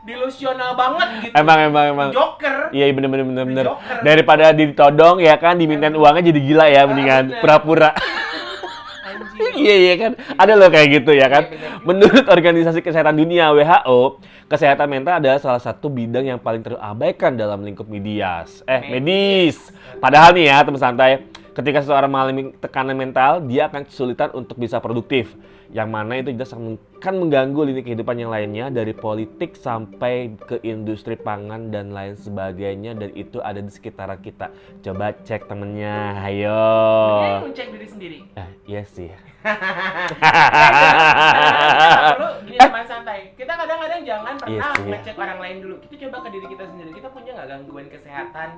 delusional 0.00 0.72
banget 0.74 1.08
gitu 1.28 1.34
Emang 1.36 1.58
emang 1.60 1.84
emang. 1.92 2.08
joker 2.10 2.72
Iya 2.72 2.88
bener 2.90 3.08
bener 3.12 3.26
bener 3.28 3.44
bener. 3.44 3.64
Joker. 3.68 4.00
Daripada 4.00 4.44
ditodong 4.50 5.20
ya 5.20 5.36
kan 5.36 5.60
dimintain 5.60 5.92
uangnya 5.92 6.32
jadi 6.32 6.40
gila 6.40 6.66
ya 6.68 6.82
mendingan 6.88 7.24
bener. 7.34 7.40
pura-pura. 7.44 7.90
Iya 9.50 9.74
iya 9.76 9.94
kan. 9.96 10.12
Ada 10.36 10.52
loh 10.56 10.68
kayak 10.68 10.88
gitu 11.00 11.12
ya 11.16 11.26
kan. 11.28 11.48
Iya, 11.48 11.80
bener. 11.80 11.84
Menurut 11.84 12.24
Organisasi 12.28 12.80
Kesehatan 12.80 13.16
Dunia 13.16 13.50
WHO, 13.52 14.20
kesehatan 14.46 14.88
mental 14.88 15.16
adalah 15.16 15.40
salah 15.40 15.60
satu 15.60 15.88
bidang 15.88 16.28
yang 16.28 16.40
paling 16.40 16.60
terabaikan 16.60 17.34
dalam 17.34 17.64
lingkup 17.64 17.88
medias. 17.88 18.60
Eh, 18.68 18.80
medis. 18.92 19.72
Padahal 19.96 20.36
nih 20.36 20.48
ya, 20.52 20.60
teman 20.60 20.80
santai, 20.80 21.24
ketika 21.50 21.78
seseorang 21.80 22.10
mengalami 22.10 22.42
tekanan 22.56 22.94
mental, 22.94 23.42
dia 23.42 23.66
akan 23.66 23.84
kesulitan 23.84 24.30
untuk 24.32 24.56
bisa 24.56 24.78
produktif. 24.78 25.34
Yang 25.70 25.86
mana 25.86 26.18
itu 26.18 26.34
jelas 26.34 26.50
akan 26.50 27.14
mengganggu 27.16 27.60
lini 27.62 27.86
kehidupan 27.86 28.18
yang 28.18 28.26
lainnya 28.28 28.74
dari 28.74 28.90
politik 28.90 29.54
sampai 29.54 30.34
ke 30.34 30.58
industri 30.66 31.14
pangan 31.14 31.70
dan 31.70 31.94
lain 31.94 32.18
sebagainya 32.18 32.98
dan 32.98 33.14
itu 33.14 33.38
ada 33.38 33.62
di 33.62 33.70
sekitaran 33.70 34.18
kita. 34.18 34.50
Coba 34.82 35.14
cek 35.14 35.46
temennya, 35.46 36.26
ayo. 36.26 36.58
Mendingan 37.22 37.42
ngecek 37.46 37.68
diri 37.70 37.86
sendiri 37.86 38.18
Eh, 38.34 38.48
iya 38.66 38.82
sih. 38.82 39.14
Perlu 42.10 42.28
gini 42.44 42.58
teman 42.58 42.84
santai. 42.84 43.20
Kita 43.32 43.52
kadang-kadang 43.54 44.00
jangan 44.02 44.34
Iya 44.34 44.42
pernah 44.42 44.74
ya. 44.74 44.90
ngecek 44.90 45.16
orang 45.16 45.38
lain 45.38 45.56
dulu. 45.62 45.76
Kita 45.86 45.94
coba 46.02 46.16
ke 46.26 46.28
diri 46.34 46.46
kita 46.50 46.64
sendiri. 46.66 46.90
Kita 46.92 47.08
punya 47.14 47.30
nggak 47.38 47.46
gangguan 47.48 47.86
kesehatan 47.86 48.48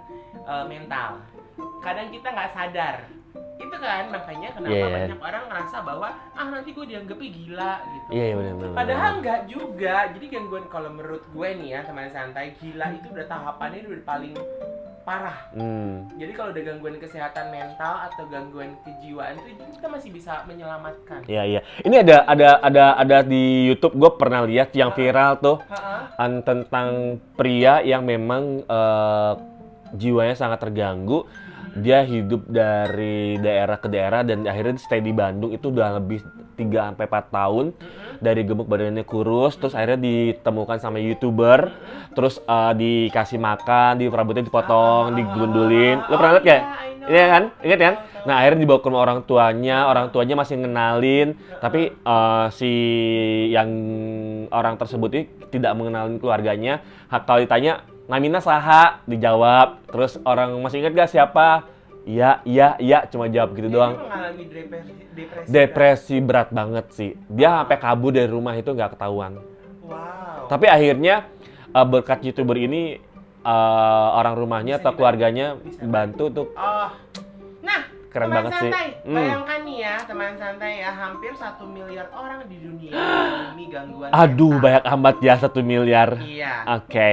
eh, 0.42 0.64
mental? 0.64 1.10
Kadang 1.80 2.08
kita 2.08 2.28
nggak 2.28 2.52
sadar. 2.52 2.96
Itu 3.56 3.76
kan 3.78 4.10
makanya 4.10 4.48
kenapa 4.52 4.74
Iya, 4.74 4.84
iya. 4.84 4.94
banyak 4.98 5.20
orang 5.20 5.44
ngerasa 5.46 5.76
bahwa 5.80 6.08
ah 6.34 6.46
nanti 6.46 6.70
gue 6.70 6.86
dianggapnya 6.86 7.30
gila 7.30 7.72
gitu. 7.80 8.08
Iya, 8.10 8.24
iya 8.24 8.34
benar 8.34 8.54
benar. 8.54 8.74
Padahal 8.74 9.12
nggak 9.20 9.40
juga. 9.46 9.96
Jadi 10.10 10.26
gangguan 10.28 10.66
kalau 10.66 10.90
menurut 10.90 11.24
gue 11.26 11.48
nih 11.56 11.68
ya 11.70 11.80
teman 11.82 12.08
santai, 12.08 12.54
gila 12.58 12.86
itu 12.90 13.06
udah 13.08 13.26
tahapannya 13.26 13.86
udah 13.86 14.04
paling 14.04 14.34
parah. 15.02 15.34
Hmm. 15.50 16.06
Jadi 16.14 16.30
kalau 16.30 16.54
ada 16.54 16.62
gangguan 16.62 16.94
kesehatan 16.94 17.50
mental 17.50 18.06
atau 18.06 18.22
gangguan 18.30 18.78
kejiwaan 18.82 19.34
itu 19.42 19.58
kita 19.74 19.90
masih 19.90 20.10
bisa 20.14 20.46
menyelamatkan. 20.46 21.26
Iya 21.26 21.42
iya. 21.44 21.60
Ini 21.82 22.06
ada 22.06 22.22
ada 22.22 22.48
ada 22.62 22.84
ada 22.94 23.18
di 23.22 23.66
YouTube 23.66 23.98
gue 23.98 24.10
pernah 24.14 24.46
lihat 24.46 24.70
yang 24.72 24.94
viral 24.94 25.42
tuh 25.42 25.58
Ha-ha. 25.66 26.14
an 26.18 26.42
tentang 26.42 26.88
pria 27.34 27.82
yang 27.82 28.06
memang 28.06 28.62
eh, 28.62 29.32
jiwanya 29.96 30.36
sangat 30.36 30.58
terganggu. 30.62 31.28
Dia 31.72 32.04
hidup 32.04 32.44
dari 32.52 33.40
daerah 33.40 33.80
ke 33.80 33.88
daerah 33.88 34.20
dan 34.20 34.44
akhirnya 34.44 34.76
stay 34.76 35.00
di 35.00 35.08
Bandung 35.08 35.56
itu 35.56 35.72
udah 35.72 35.96
lebih 35.96 36.20
3 36.52 36.92
sampai 36.92 37.06
4 37.08 37.32
tahun. 37.32 37.66
Dari 38.22 38.44
gemuk 38.44 38.68
badannya 38.68 39.02
kurus, 39.08 39.56
terus 39.58 39.72
akhirnya 39.74 39.98
ditemukan 39.98 40.78
sama 40.78 41.00
YouTuber, 41.02 41.74
terus 42.14 42.38
eh, 42.44 42.72
dikasih 42.76 43.40
makan, 43.40 43.98
di 43.98 44.06
rambutnya 44.06 44.46
dipotong, 44.46 45.16
digundulin. 45.16 46.04
Lo 46.06 46.14
pernah 46.20 46.38
lihat 46.38 46.46
ya? 46.46 46.58
Iya 47.02 47.24
kan? 47.26 47.42
Ingat 47.66 47.80
kan? 47.82 47.94
Nah, 48.22 48.34
akhirnya 48.38 48.62
dibawa 48.62 48.78
ke 48.78 48.86
rumah 48.86 49.02
orang 49.02 49.20
tuanya, 49.26 49.90
orang 49.90 50.14
tuanya 50.14 50.38
masih 50.38 50.54
ngenalin, 50.62 51.34
tapi 51.58 51.90
eh, 51.90 52.46
si 52.54 52.72
yang 53.50 53.70
orang 54.54 54.78
tersebut 54.78 55.10
ini 55.10 55.24
tidak 55.50 55.74
mengenalin 55.74 56.22
keluarganya. 56.22 56.78
Kalau 57.10 57.42
ditanya, 57.42 57.82
namina 58.12 58.38
saha, 58.38 59.00
dijawab. 59.02 59.80
Terus 59.88 60.20
orang 60.22 60.52
masih 60.58 60.84
ingat 60.84 60.92
gak 60.94 61.10
siapa? 61.10 61.48
iya 62.02 62.42
iya 62.42 62.74
iya 62.76 63.06
cuma 63.06 63.30
jawab 63.30 63.54
gitu 63.54 63.70
Dia 63.70 63.76
doang 63.78 63.94
mengalami 63.94 64.42
depresi, 64.44 64.90
depresi. 65.14 65.46
depresi 65.46 66.16
berat 66.18 66.50
banget 66.50 66.86
sih 66.90 67.10
dia 67.30 67.62
sampai 67.62 67.78
kabur 67.78 68.10
dari 68.10 68.26
rumah 68.26 68.52
itu 68.52 68.66
nggak 68.68 68.98
ketahuan 68.98 69.38
Wow. 69.80 70.50
tapi 70.50 70.66
akhirnya 70.66 71.30
eh, 71.68 71.86
berkat 71.86 72.22
youtuber 72.22 72.58
ini 72.58 72.98
eh, 73.38 74.08
orang 74.12 74.34
rumahnya 74.34 74.74
Bisa 74.74 74.82
atau 74.82 74.92
keluarganya 74.92 75.54
Bisa 75.56 75.78
bantu 75.80 76.22
untuk 76.26 76.46
Oh. 76.52 76.90
Nah, 77.62 77.86
Keren 78.10 78.26
teman 78.26 78.36
banget 78.36 78.52
sih. 78.58 78.68
santai. 78.68 78.88
Hmm. 79.00 79.14
Bayangkan 79.14 79.58
nih 79.62 79.76
ya, 79.78 79.94
teman 80.02 80.32
santai 80.34 80.72
ya, 80.76 80.90
hampir 80.92 81.32
satu 81.32 81.64
miliar 81.64 82.06
orang 82.10 82.44
di 82.44 82.56
dunia 82.58 82.92
mengalami 82.98 83.64
gangguan. 83.68 84.10
aduh 84.10 84.50
mental. 84.50 84.58
banyak 84.60 84.84
amat 84.90 85.16
ya 85.22 85.34
satu 85.38 85.60
miliar 85.62 86.18
Iya. 86.18 86.66
oke 86.74 87.10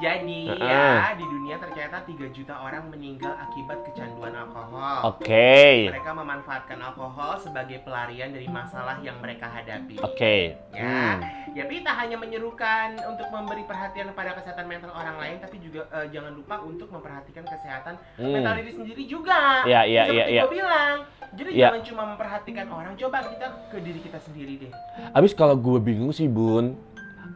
Jadi 0.00 0.48
Heeh. 0.48 0.58
ya, 0.58 1.12
di 1.12 1.22
dunia 1.22 1.60
ternyata 1.60 2.00
3 2.00 2.32
juta 2.32 2.56
orang 2.56 2.88
meninggal 2.88 3.36
akibat 3.36 3.84
kecanduan 3.84 4.32
alkohol. 4.32 5.12
oke 5.12 5.52
Mereka 5.92 6.10
memanfaatkan 6.10 6.80
alkohol 6.80 7.36
sebagai 7.36 7.84
pelarian 7.84 8.32
dari 8.32 8.48
masalah 8.48 8.96
yang 9.00 9.20
mereka 9.20 9.44
hadapi. 9.46 10.00
oke 10.00 10.36
Ya, 10.72 11.20
Hmm. 11.20 11.52
ya 11.52 11.62
tapi 11.62 11.82
tak 11.82 11.96
hanya 11.98 12.16
menyerukan 12.16 12.96
untuk 13.04 13.28
memberi 13.28 13.62
perhatian 13.62 14.10
pada 14.10 14.32
kesehatan 14.32 14.64
mental 14.64 14.90
orang 14.90 15.20
lain, 15.20 15.36
tapi 15.38 15.60
juga 15.60 15.84
eh, 15.92 16.08
jangan 16.08 16.32
lupa 16.32 16.56
untuk 16.60 16.88
memperhatikan 16.88 17.44
kesehatan 17.44 17.94
Hmm. 18.16 18.32
mental 18.32 18.56
diri 18.56 18.72
sendiri 18.72 19.02
juga. 19.04 19.62
Iya, 19.62 19.84
iya, 19.84 20.02
Seperti 20.02 20.16
iya, 20.16 20.24
iya. 20.26 20.42
gua 20.42 20.50
bilang. 20.50 20.96
Jadi 21.30 21.50
Iya. 21.52 21.62
jangan 21.68 21.82
cuma 21.86 22.02
memperhatikan 22.10 22.66
orang, 22.66 22.92
coba 22.96 23.22
kita 23.22 23.46
ke 23.70 23.78
diri 23.78 24.00
kita 24.00 24.18
sendiri 24.18 24.52
deh. 24.58 24.72
Abis 25.14 25.30
kalau 25.30 25.54
gue 25.54 25.78
bingung 25.78 26.10
sih 26.10 26.26
bun, 26.26 26.74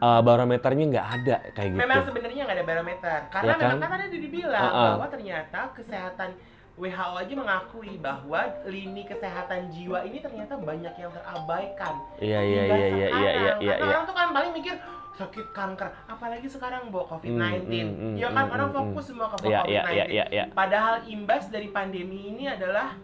eh, 0.01 0.21
barometernya 0.25 0.85
nggak 0.91 1.09
ada 1.21 1.37
kayak 1.55 1.69
gitu. 1.75 1.81
Memang 1.83 2.01
sebenarnya 2.03 2.41
nggak 2.45 2.57
ada 2.59 2.67
barometer, 2.67 3.19
karena 3.31 3.53
Iya 3.55 3.61
kan? 3.61 3.71
memang 3.77 3.91
kan 3.91 4.01
tadi 4.07 4.19
dibilang 4.19 4.65
Uh-uh. 4.65 4.91
bahwa 4.97 5.07
ternyata 5.11 5.61
kesehatan 5.75 6.31
WHO 6.75 7.15
aja 7.15 7.35
mengakui 7.39 7.93
bahwa 8.03 8.41
lini 8.67 9.07
kesehatan 9.07 9.71
jiwa 9.71 10.03
ini 10.03 10.19
ternyata 10.19 10.59
banyak 10.59 10.95
yang 10.99 11.11
terabaikan. 11.15 11.95
Iya 12.19 12.41
iya 12.43 12.63
iya 12.67 12.75
iya 12.75 12.89
iya 12.91 13.09
iya 13.15 13.53
iya. 13.63 13.75
Karena 13.79 13.87
iya. 13.87 13.95
orang 13.95 14.05
tuh 14.11 14.15
kan 14.19 14.29
paling 14.35 14.51
mikir 14.51 14.75
sakit 15.15 15.47
kanker, 15.55 15.89
apalagi 16.11 16.51
sekarang 16.51 16.91
bawa 16.91 17.07
COVID-19. 17.15 17.39
Hmm, 17.39 17.63
hmm, 17.71 17.95
hmm, 17.95 18.15
ya 18.19 18.29
kan 18.35 18.51
hmm, 18.51 18.55
orang 18.59 18.69
hmm, 18.75 18.79
fokus 18.83 19.05
semua 19.07 19.31
ke 19.31 19.47
Iya 19.47 19.63
COVID-19. 19.63 19.71
iya 19.71 19.83
iya 19.87 20.05
iya 20.11 20.25
iya. 20.35 20.45
Padahal 20.51 21.07
imbas 21.07 21.47
dari 21.47 21.71
pandemi 21.71 22.35
ini 22.35 22.51
adalah 22.51 22.99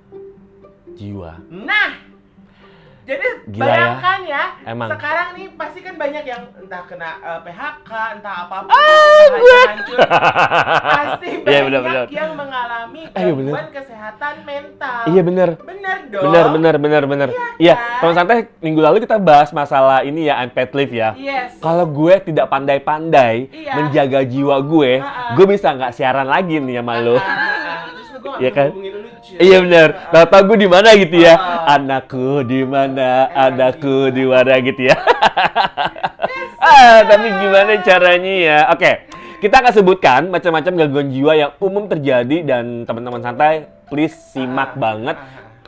Jiwa. 0.91 1.39
nah 1.47 2.10
jadi 3.11 3.27
Gila 3.45 3.59
ya. 3.59 3.67
bayangkan 3.67 4.21
ya, 4.25 4.43
Emang. 4.65 4.89
sekarang 4.89 5.29
nih 5.35 5.47
pasti 5.53 5.79
kan 5.81 5.95
banyak 5.97 6.25
yang 6.25 6.43
entah 6.55 6.83
kena 6.85 7.11
eh, 7.19 7.41
PHK, 7.43 7.91
entah 8.15 8.35
apa 8.41 8.57
pun, 8.61 8.71
Ah, 8.71 9.23
usahanya 9.27 9.63
hancur. 9.67 9.99
pasti 10.81 11.29
banyak 11.35 11.51
Iya, 11.51 11.61
benar, 11.65 11.81
benar. 11.83 12.05
yang 12.09 12.31
mengalami 12.33 13.03
Eh, 13.05 13.21
iya, 13.21 13.33
benar. 13.33 13.53
gangguan 13.53 13.71
kesehatan 13.73 14.35
mental. 14.45 15.01
Iya 15.05 15.21
bener. 15.21 15.49
Bener 15.61 15.97
dong. 16.07 16.23
Bener 16.25 16.45
bener 16.49 16.75
bener 16.77 17.03
bener. 17.05 17.29
Iya, 17.57 17.75
kan? 17.75 17.99
teman 18.01 18.15
santai 18.15 18.39
minggu 18.59 18.81
lalu 18.81 18.97
kita 19.01 19.17
bahas 19.19 19.51
masalah 19.51 20.01
ini 20.01 20.21
ya 20.25 20.39
unpaid 20.41 20.71
leave 20.73 20.95
ya. 20.95 21.11
Yes. 21.13 21.59
Kalau 21.59 21.85
gue 21.85 22.15
tidak 22.23 22.47
pandai-pandai 22.47 23.51
Iya. 23.51 23.73
menjaga 23.75 24.21
jiwa 24.23 24.57
gue, 24.61 24.93
Ha-ha. 24.99 25.35
gue 25.35 25.47
bisa 25.47 25.69
nggak 25.69 25.93
siaran 25.93 26.27
lagi 26.27 26.57
nih 26.57 26.79
sama 26.79 26.95
lo. 26.97 27.15
Ah, 27.15 27.21
ah, 27.21 27.27
ah. 27.27 27.79
Terus 27.91 28.07
gue 28.07 28.07
nggak 28.07 28.10
Iya 28.39 28.51
kan? 28.51 28.69
Iya 29.37 29.57
bener. 29.61 29.89
Ah, 30.09 30.25
Tahu 30.25 30.43
gue 30.49 30.59
di 30.61 30.69
mana 30.69 30.89
gitu 30.95 31.17
ya. 31.19 31.35
Ah. 31.35 31.75
Anakku 31.75 32.43
di 32.43 32.61
mana? 32.63 33.29
Anakku 33.31 34.11
di 34.11 34.25
mana 34.25 34.55
gitu 34.59 34.83
ya. 34.85 34.97
ah, 36.61 36.99
tapi 37.05 37.27
gimana 37.31 37.73
caranya 37.81 38.35
ya? 38.35 38.59
Oke. 38.71 38.93
Kita 39.41 39.57
akan 39.57 39.73
sebutkan 39.73 40.29
macam-macam 40.29 40.73
gangguan 40.77 41.09
jiwa 41.09 41.33
yang 41.33 41.51
umum 41.59 41.89
terjadi 41.89 42.45
dan 42.45 42.85
teman-teman 42.85 43.21
santai 43.21 43.65
please 43.89 44.13
simak 44.13 44.77
Ah, 44.77 44.79
banget. 44.79 45.17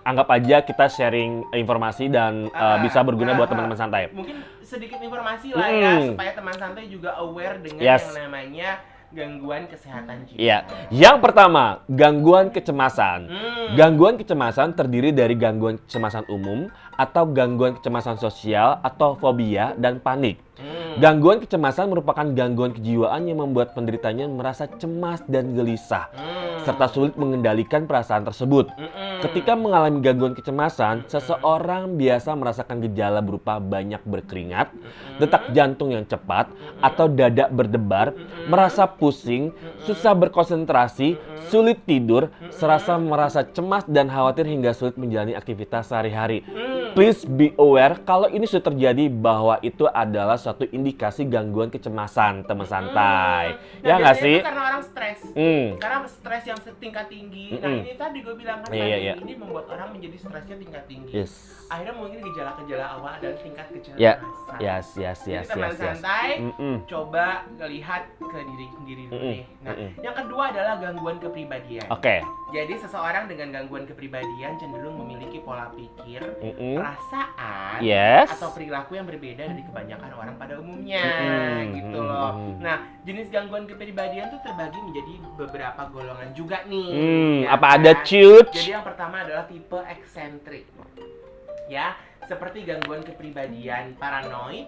Anggap 0.02 0.28
aja 0.28 0.56
kita 0.60 0.90
sharing 0.90 1.46
informasi 1.54 2.10
dan 2.10 2.50
uh, 2.50 2.76
bisa 2.82 3.00
berguna 3.00 3.32
buat 3.32 3.46
teman-teman 3.46 3.78
santai. 3.78 4.10
Mungkin 4.10 4.34
sedikit 4.60 4.98
informasi 4.98 5.54
lah 5.54 5.68
ya 5.68 5.92
Hmm. 5.94 6.06
supaya 6.12 6.32
teman 6.32 6.52
santai 6.52 6.84
juga 6.86 7.14
aware 7.14 7.62
dengan 7.62 7.80
Yes. 7.80 8.02
yang 8.10 8.26
namanya 8.26 8.82
gangguan 9.12 9.68
kesehatan 9.68 10.26
jiwa. 10.26 10.38
Iya. 10.40 10.58
Yang 10.88 11.16
pertama, 11.22 11.84
gangguan 11.86 12.50
kecemasan. 12.50 13.28
Hmm. 13.28 13.76
Gangguan 13.76 14.16
kecemasan 14.16 14.74
terdiri 14.74 15.12
dari 15.12 15.36
gangguan 15.38 15.78
kecemasan 15.84 16.26
umum 16.32 16.72
atau 16.96 17.24
gangguan 17.30 17.78
kecemasan 17.78 18.16
sosial 18.18 18.80
atau 18.80 19.14
fobia 19.16 19.76
dan 19.76 20.00
panik. 20.00 20.40
Hmm. 20.56 20.81
Gangguan 21.00 21.40
kecemasan 21.40 21.88
merupakan 21.88 22.26
gangguan 22.36 22.76
kejiwaan 22.76 23.24
yang 23.24 23.40
membuat 23.40 23.72
penderitanya 23.72 24.28
merasa 24.28 24.68
cemas 24.68 25.24
dan 25.24 25.56
gelisah 25.56 26.10
Hmm. 26.62 26.68
serta 26.78 26.86
sulit 26.86 27.14
mengendalikan 27.18 27.90
perasaan 27.90 28.22
tersebut. 28.22 28.70
Mm-mm. 28.78 29.18
Ketika 29.18 29.58
mengalami 29.58 29.98
gangguan 29.98 30.30
kecemasan, 30.30 31.02
seseorang 31.10 31.98
biasa 31.98 32.38
merasakan 32.38 32.86
gejala 32.86 33.18
berupa 33.18 33.58
banyak 33.58 33.98
berkeringat, 34.06 34.70
Mm-mm. 34.70 35.18
detak 35.18 35.50
jantung 35.50 35.90
yang 35.90 36.06
cepat, 36.06 36.54
Mm-mm. 36.54 36.86
atau 36.86 37.10
dada 37.10 37.50
berdebar, 37.50 38.14
merasa 38.46 38.86
pusing, 38.86 39.50
susah 39.82 40.14
berkonsentrasi, 40.14 41.18
sulit 41.50 41.82
tidur, 41.82 42.30
serasa 42.54 42.94
merasa 42.94 43.42
cemas 43.42 43.82
dan 43.90 44.06
khawatir 44.06 44.46
hingga 44.46 44.70
sulit 44.70 44.94
menjalani 44.94 45.34
aktivitas 45.34 45.90
sehari-hari. 45.90 46.46
Hmm. 46.92 46.98
Please 47.00 47.24
be 47.24 47.56
aware 47.56 47.96
kalau 48.04 48.28
ini 48.28 48.44
sudah 48.44 48.68
terjadi 48.68 49.08
bahwa 49.08 49.56
itu 49.64 49.88
adalah 49.88 50.36
suatu 50.36 50.68
indikasi 50.68 51.24
gangguan 51.24 51.72
kecemasan, 51.72 52.44
teman 52.44 52.68
santai. 52.68 53.56
Hmm. 53.56 53.80
Ya 53.80 53.96
Nah, 53.96 53.96
nggak 53.96 54.12
biasanya 54.12 54.28
sih? 54.28 54.36
karena 54.44 54.62
orang 54.68 54.82
stres. 54.84 55.18
Hmm. 55.32 55.66
Karena 55.80 55.98
stres 56.04 56.44
yang 56.44 56.58
tingkat 56.76 57.06
tinggi. 57.08 57.46
Nah 57.56 57.64
Mm-mm. 57.64 57.80
ini 57.88 57.94
tadi 57.96 58.18
gue 58.20 58.34
bilang 58.36 58.58
kan 58.60 58.68
iya, 58.76 58.84
pandemi 58.84 59.04
iya. 59.08 59.14
ini 59.16 59.32
membuat 59.40 59.66
orang 59.72 59.88
menjadi 59.96 60.16
stresnya 60.20 60.56
tingkat 60.60 60.84
tinggi. 60.84 61.12
Yes. 61.16 61.32
Akhirnya 61.72 61.96
mungkin 61.96 62.20
gejala-gejala 62.20 62.84
awal 63.00 63.10
adalah 63.16 63.36
tingkat 63.40 63.66
kecemasan. 63.72 63.96
Ya. 63.96 64.20
Yes, 64.60 64.92
yes, 64.92 65.24
Jadi 65.24 65.32
yes, 65.32 65.46
teman 65.48 65.72
yes, 65.72 65.72
yes. 65.72 65.80
santai, 65.80 66.28
Mm-mm. 66.44 66.74
coba 66.84 67.48
lihat 67.64 68.02
ke 68.20 68.38
diri 68.44 68.66
sendiri 68.76 69.02
dulu 69.08 69.16
Mm-mm, 69.16 69.32
nih. 69.32 69.42
Nah, 69.64 69.72
mm-mm. 69.72 69.90
yang 70.04 70.12
kedua 70.12 70.42
adalah 70.52 70.74
gangguan 70.76 71.16
kepribadian. 71.16 71.88
Oke. 71.88 72.20
Jadi 72.52 72.74
seseorang 72.76 73.24
dengan 73.24 73.48
gangguan 73.56 73.88
kepribadian 73.88 74.60
cenderung 74.60 75.00
memiliki 75.00 75.40
pola 75.40 75.72
pikir, 75.72 76.20
Mm-mm. 76.44 76.76
Perasaan, 76.82 77.78
Yes. 77.78 78.28
atau 78.34 78.50
perilaku 78.50 78.98
yang 78.98 79.06
berbeda 79.06 79.46
dari 79.46 79.62
kebanyakan 79.62 80.10
orang 80.18 80.34
pada 80.34 80.58
umumnya, 80.58 81.06
Mm-mm, 81.06 81.58
gitu 81.78 81.98
loh. 82.02 82.58
Nah, 82.58 82.76
jenis 83.06 83.30
gangguan 83.30 83.70
kepribadian 83.70 84.34
tuh 84.34 84.40
terbagi 84.42 84.82
menjadi 84.82 85.14
beberapa 85.38 85.82
golongan 85.88 86.30
juga 86.34 86.66
nih. 86.66 86.90
Hmm, 86.90 87.36
ya 87.46 87.48
apa 87.54 87.66
kan? 87.70 87.76
ada 87.78 87.92
cut? 88.02 88.46
Jadi 88.50 88.70
yang 88.74 88.84
pertama 88.84 89.16
adalah 89.22 89.44
tipe 89.46 89.78
eksentrik. 89.86 90.66
Ya, 91.70 91.94
seperti 92.26 92.66
gangguan 92.66 93.00
kepribadian 93.06 93.94
paranoid, 93.96 94.66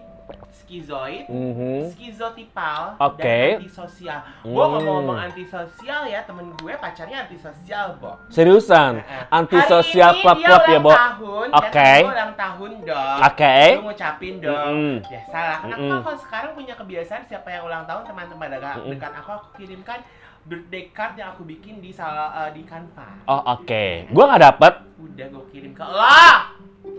skizoid, 0.54 1.28
Mhm. 1.28 1.92
skizotipal, 1.92 2.96
Oke. 2.96 3.20
dan 3.20 3.60
antisosial. 3.60 4.20
Gue 4.40 4.64
Hmm. 4.64 4.72
ngomong-ngomong 4.74 5.18
antisosial 5.20 6.02
ya, 6.08 6.24
temen 6.24 6.48
gue 6.56 6.72
pacarnya 6.74 7.28
antisosial, 7.28 8.00
Bo. 8.00 8.16
Seriusan? 8.32 9.04
Antisosial 9.28 10.10
Hari 10.10 10.16
ini 10.16 10.22
klub-klub 10.24 10.62
dia 10.64 10.72
ya, 10.72 10.78
ulang 10.80 10.82
Bo? 10.82 10.92
tahun, 10.94 11.48
Oke. 11.52 11.68
kan 11.70 12.00
gue 12.00 12.14
ulang 12.16 12.34
tahun 12.34 12.70
dong. 12.82 13.18
Oke. 13.20 13.56
Lu 13.76 13.82
ngucapin 13.84 14.34
dong. 14.40 14.74
Mm-mm. 14.74 14.94
Ya 15.12 15.20
salah. 15.28 15.56
Karena 15.60 15.76
Mm-mm. 15.76 15.92
aku 15.92 16.02
kalau 16.02 16.18
sekarang 16.18 16.50
punya 16.54 16.74
kebiasaan 16.74 17.22
siapa 17.24 17.48
yang 17.50 17.62
ulang 17.64 17.84
tahun 17.84 18.02
teman-teman 18.04 18.48
dekat, 18.48 18.76
Mm-mm. 18.80 18.90
dekat 18.96 19.12
aku 19.14 19.30
aku 19.30 19.48
kirimkan 19.60 20.00
birthday 20.44 20.92
card 20.92 21.16
yang 21.16 21.32
aku 21.32 21.42
bikin 21.44 21.80
di 21.80 21.88
salah 21.88 22.48
eh, 22.48 22.50
di 22.52 22.64
Canva. 22.64 23.08
Oh, 23.24 23.40
oke. 23.52 24.08
Gua 24.12 24.24
nggak 24.28 24.42
dapet. 24.42 24.72
Udah 24.96 25.26
gue 25.28 25.44
kirim 25.52 25.72
ke 25.72 25.84
lo. 25.84 26.20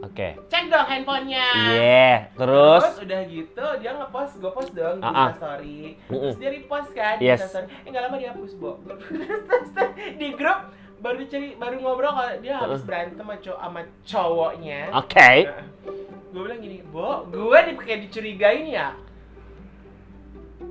Oke. 0.01 0.27
Cek 0.45 0.63
dong 0.67 0.83
handphonenya. 0.83 1.47
Iya. 1.71 2.11
Terus? 2.33 2.83
udah 2.99 3.21
gitu 3.23 3.65
dia 3.79 3.91
ngepost, 3.93 4.33
gue 4.37 4.51
post 4.51 4.71
dong 4.71 4.97
di 4.97 5.05
Ah, 5.05 5.15
ah. 5.15 5.31
story. 5.33 5.95
Terus 6.05 6.35
dia 6.35 6.49
repost 6.51 6.89
kan 6.91 7.15
Yes. 7.17 7.39
di 7.39 7.47
story. 7.47 7.67
Eh 7.81 7.89
nggak 7.89 8.03
lama 8.03 8.15
dia 8.17 8.29
hapus, 8.31 8.51
Bo. 8.55 8.71
di 10.19 10.27
grup 10.33 10.59
baru 10.97 11.21
ceri 11.23 11.53
baru 11.53 11.75
ngobrol 11.77 12.11
kalau 12.11 12.33
dia 12.39 12.55
habis 12.55 12.81
Uh-uh. 12.81 12.87
berantem 12.87 13.15
sama, 13.19 13.35
cow- 13.37 13.59
sama 13.59 13.81
cowoknya. 14.03 14.81
Oke. 14.95 15.31
gue 16.27 16.41
bilang 16.41 16.59
gini, 16.59 16.83
Bo, 16.85 17.23
gue 17.25 17.57
di, 17.61 17.71
kayak 17.77 17.99
dicurigain 18.03 18.67
ya. 18.67 18.87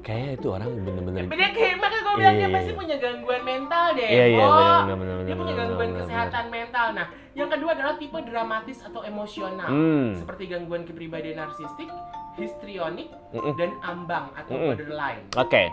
Kayaknya 0.00 0.30
itu 0.34 0.46
orang 0.46 0.68
bener-bener. 0.76 1.20
Tapi 1.24 1.34
dia 1.34 1.50
kayak 1.50 1.74
makanya 1.78 2.02
gue 2.02 2.14
bilang 2.14 2.34
Iya, 2.34 2.36
dia 2.36 2.44
iya, 2.44 2.54
pasti 2.54 2.70
iya. 2.70 2.78
punya 2.78 2.96
gangguan 2.98 3.42
mental 3.42 3.86
deh, 3.94 4.04
Iya, 4.06 4.24
iya, 4.26 4.44
bener, 4.44 4.60
bener, 4.84 4.96
bener, 4.98 5.16
dia 5.24 5.34
punya 5.34 5.54
gangguan 5.54 5.88
bener, 5.88 6.00
kesehatan 6.04 6.44
mental. 6.50 6.86
Nah, 6.92 7.06
yang 7.34 7.50
kedua 7.50 7.74
adalah 7.74 7.94
tipe 7.98 8.18
dramatis 8.22 8.78
atau 8.82 9.02
emosional. 9.02 9.66
Hmm. 9.66 10.14
Seperti 10.14 10.46
gangguan 10.46 10.86
kepribadian 10.86 11.42
narsistik, 11.42 11.90
histrionik, 12.38 13.10
Mm-mm. 13.30 13.54
dan 13.58 13.74
ambang 13.82 14.30
atau 14.34 14.54
Mm-mm. 14.54 14.74
borderline. 14.74 15.22
Oke. 15.34 15.70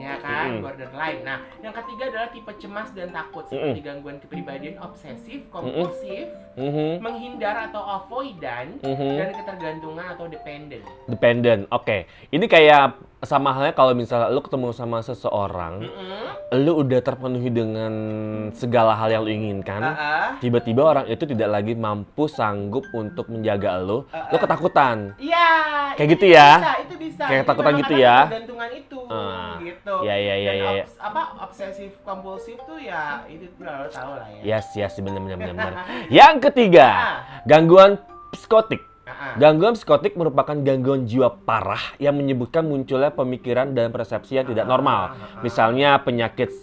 Ya 0.00 0.16
kan, 0.16 0.58
Mm-mm. 0.58 0.64
borderline. 0.64 1.20
Nah, 1.28 1.44
yang 1.60 1.76
ketiga 1.76 2.08
adalah 2.08 2.28
tipe 2.32 2.52
cemas 2.56 2.88
dan 2.96 3.12
takut 3.12 3.44
seperti 3.48 3.84
gangguan 3.84 4.16
kepribadian 4.16 4.80
obsesif, 4.80 5.44
kompulsif, 5.52 6.24
Mhm. 6.56 7.04
menghindar 7.04 7.68
atau 7.68 7.84
avoidant, 7.84 8.80
Mhm. 8.80 9.12
dan 9.20 9.28
ketergantungan 9.36 10.06
atau 10.16 10.24
dependent. 10.24 10.84
Dependent. 11.04 11.68
Oke. 11.68 12.08
Ini 12.32 12.44
kayak 12.48 12.96
sama 13.24 13.50
halnya 13.50 13.72
kalau 13.72 13.92
misalnya 13.92 14.28
lu 14.28 14.38
ketemu 14.38 14.70
sama 14.70 15.00
seseorang, 15.00 15.82
Mm-mm. 15.82 16.58
lu 16.58 16.78
udah 16.78 17.00
terpenuhi 17.00 17.48
dengan 17.48 17.92
segala 18.50 18.92
hal 18.92 19.08
yang 19.08 19.22
lu 19.22 19.30
inginkan, 19.30 19.82
Ah-ah. 19.82 20.36
tiba-tiba 20.38 20.84
orang 20.86 21.06
itu 21.06 21.24
tidak 21.24 21.48
lagi 21.50 21.72
mampu 21.72 22.24
sanggup 22.26 22.84
untuk 22.90 23.26
menjaga 23.26 23.76
lu, 23.76 24.04
lu 24.04 24.04
Ah-ah. 24.06 24.36
ketakutan. 24.36 24.96
Iya. 25.16 25.48
Kayak 25.94 26.06
itu 26.06 26.14
gitu 26.14 26.26
ya? 26.28 26.48
Bisa, 26.54 26.72
itu 26.80 26.94
bisa. 26.96 27.22
Kayak 27.24 27.40
ketakutan 27.42 27.72
gitu 27.76 27.94
ya? 27.94 28.16
Ketergantungan 28.22 28.70
itu, 28.70 28.98
Ah. 29.04 29.54
gitu. 29.58 29.94
Iya, 30.00 30.14
iya, 30.14 30.34
iya, 30.34 30.52
iya, 30.52 30.68
iya. 30.72 30.84
obs- 30.84 30.98
apa 30.98 31.22
obsesif 31.40 31.90
kompulsif 32.00 32.56
tuh 32.62 32.78
ya 32.78 33.02
itu 33.26 33.46
lo 33.58 33.86
tau 33.88 34.12
lah 34.14 34.28
ya. 34.30 34.56
Yes, 34.56 34.70
yes, 34.74 34.94
benar 34.98 35.20
benar 35.20 35.38
benar. 35.40 35.72
Yang 36.12 36.34
ketiga, 36.44 36.86
Ah. 36.86 37.14
gangguan 37.44 37.98
psikotik. 38.30 38.80
Gangguan 39.34 39.74
psikotik 39.74 40.14
merupakan 40.14 40.54
gangguan 40.54 41.08
jiwa 41.08 41.32
parah 41.42 41.94
yang 41.98 42.14
menyebutkan 42.14 42.62
munculnya 42.62 43.10
pemikiran 43.10 43.74
dan 43.74 43.90
persepsi 43.90 44.38
yang 44.38 44.46
tidak 44.46 44.68
normal. 44.68 45.18
Misalnya 45.42 45.98
penyakit 46.02 46.54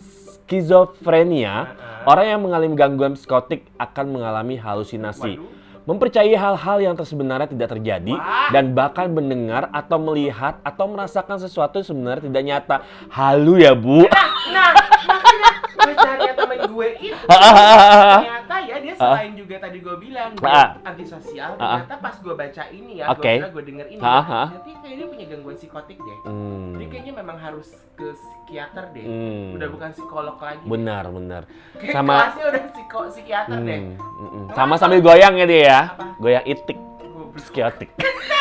skizofrenia, 0.52 1.76
orang 2.04 2.26
yang 2.28 2.40
mengalami 2.44 2.76
gangguan 2.76 3.14
psikotik 3.16 3.68
akan 3.80 4.20
mengalami 4.20 4.60
halusinasi. 4.60 5.40
Mempercayai 5.82 6.38
hal-hal 6.38 6.78
yang 6.78 6.94
sebenarnya 6.94 7.50
tidak 7.50 7.74
terjadi 7.74 8.14
Wah. 8.14 8.54
dan 8.54 8.78
bahkan 8.78 9.10
mendengar 9.10 9.66
atau 9.74 9.98
melihat 9.98 10.62
atau 10.62 10.86
merasakan 10.86 11.42
sesuatu 11.42 11.82
yang 11.82 11.88
sebenarnya 11.90 12.24
tidak 12.30 12.44
nyata. 12.46 12.76
Halu 13.10 13.58
ya, 13.58 13.74
Bu. 13.74 14.06
Nah, 14.54 14.70
makanya 15.10 15.52
pacarnya 15.74 16.22
temen 16.22 16.31
gue 16.72 16.88
itu 17.04 17.26
ternyata 17.28 18.56
ya 18.64 18.78
dia 18.80 18.94
selain 18.96 19.32
juga 19.36 19.56
tadi 19.60 19.78
gue 19.80 19.96
bilang 20.00 20.32
dia 20.34 20.48
Ah. 20.48 20.68
antisosial, 20.84 21.60
Ah. 21.60 21.84
ternyata 21.84 21.96
pas 22.00 22.16
gue 22.16 22.34
baca 22.34 22.64
ini 22.70 23.04
ya, 23.04 23.06
Oke. 23.12 23.34
gue 23.38 23.50
gue 23.52 23.64
denger 23.68 23.88
ini, 23.90 24.02
Ah, 24.02 24.08
ya, 24.08 24.20
ah. 24.32 24.48
tapi 24.56 24.72
kayak 24.80 24.96
dia 24.96 25.08
punya 25.08 25.26
gangguan 25.28 25.56
psikotik 25.56 25.98
deh. 26.00 26.18
Hmm. 26.24 26.74
Dia 26.76 26.88
kayaknya 26.88 27.14
memang 27.20 27.38
harus 27.38 27.68
ke 27.94 28.08
psikiater 28.12 28.86
deh. 28.92 29.06
Hmm. 29.06 29.56
Udah 29.60 29.68
bukan 29.68 29.90
psikolog 29.92 30.38
lagi. 30.40 30.66
Benar, 30.66 31.04
benar. 31.12 31.42
Kayak 31.76 31.94
Sama 31.94 32.14
kelasnya 32.16 32.46
udah 32.48 32.64
psiko 32.72 33.00
psikiater 33.12 33.58
deh. 33.62 33.80
Hmm, 33.80 33.96
mm, 34.00 34.30
mm. 34.32 34.46
Sama 34.56 34.74
sambil 34.80 35.00
goyang 35.02 35.34
ya 35.36 35.46
dia 35.46 35.62
ya. 35.62 35.82
Apa? 35.92 36.06
Goyang 36.18 36.46
itik, 36.48 36.80
Goblok. 37.32 37.90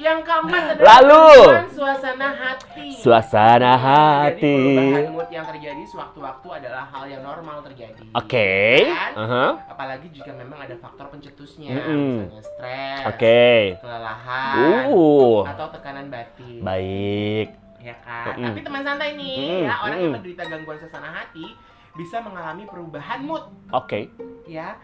Yang 0.00 0.18
keempat 0.24 0.62
adalah 0.72 0.86
Lalu. 0.96 1.28
suasana 1.76 2.28
hati. 2.32 2.86
Suasana 2.96 3.72
Jadi 3.76 3.84
hati. 3.84 4.54
perubahan 4.56 5.12
mood 5.12 5.28
yang 5.28 5.44
terjadi 5.44 5.82
sewaktu-waktu 5.84 6.48
adalah 6.56 6.84
hal 6.88 7.04
yang 7.04 7.20
normal 7.20 7.60
terjadi. 7.60 8.04
Oke. 8.16 8.48
Kan? 8.88 9.12
aha. 9.12 9.46
Apalagi 9.68 10.08
jika 10.08 10.32
memang 10.32 10.56
ada 10.56 10.72
faktor 10.80 11.12
pencetusnya, 11.12 11.76
Mm-mm. 11.76 12.32
misalnya 12.32 12.42
stres, 12.42 13.04
Oke. 13.12 13.44
kelelahan, 13.76 14.88
Uh. 14.88 15.44
atau 15.44 15.66
tekanan 15.68 16.08
batin. 16.08 16.64
Baik. 16.64 17.48
Ya 17.76 17.96
kan? 18.00 18.24
Mm-mm. 18.32 18.44
Tapi 18.48 18.60
teman 18.64 18.80
santai 18.80 19.10
nih, 19.20 19.36
Mm-mm, 19.36 19.68
ya 19.68 19.74
orang 19.78 19.88
yang 19.92 20.00
mm-mm. 20.00 20.14
menderita 20.16 20.42
gangguan 20.48 20.78
suasana 20.80 21.12
hati 21.12 21.44
bisa 21.92 22.24
mengalami 22.24 22.64
perubahan 22.64 23.20
mood, 23.20 23.44
Oke. 23.68 24.08
ya 24.48 24.80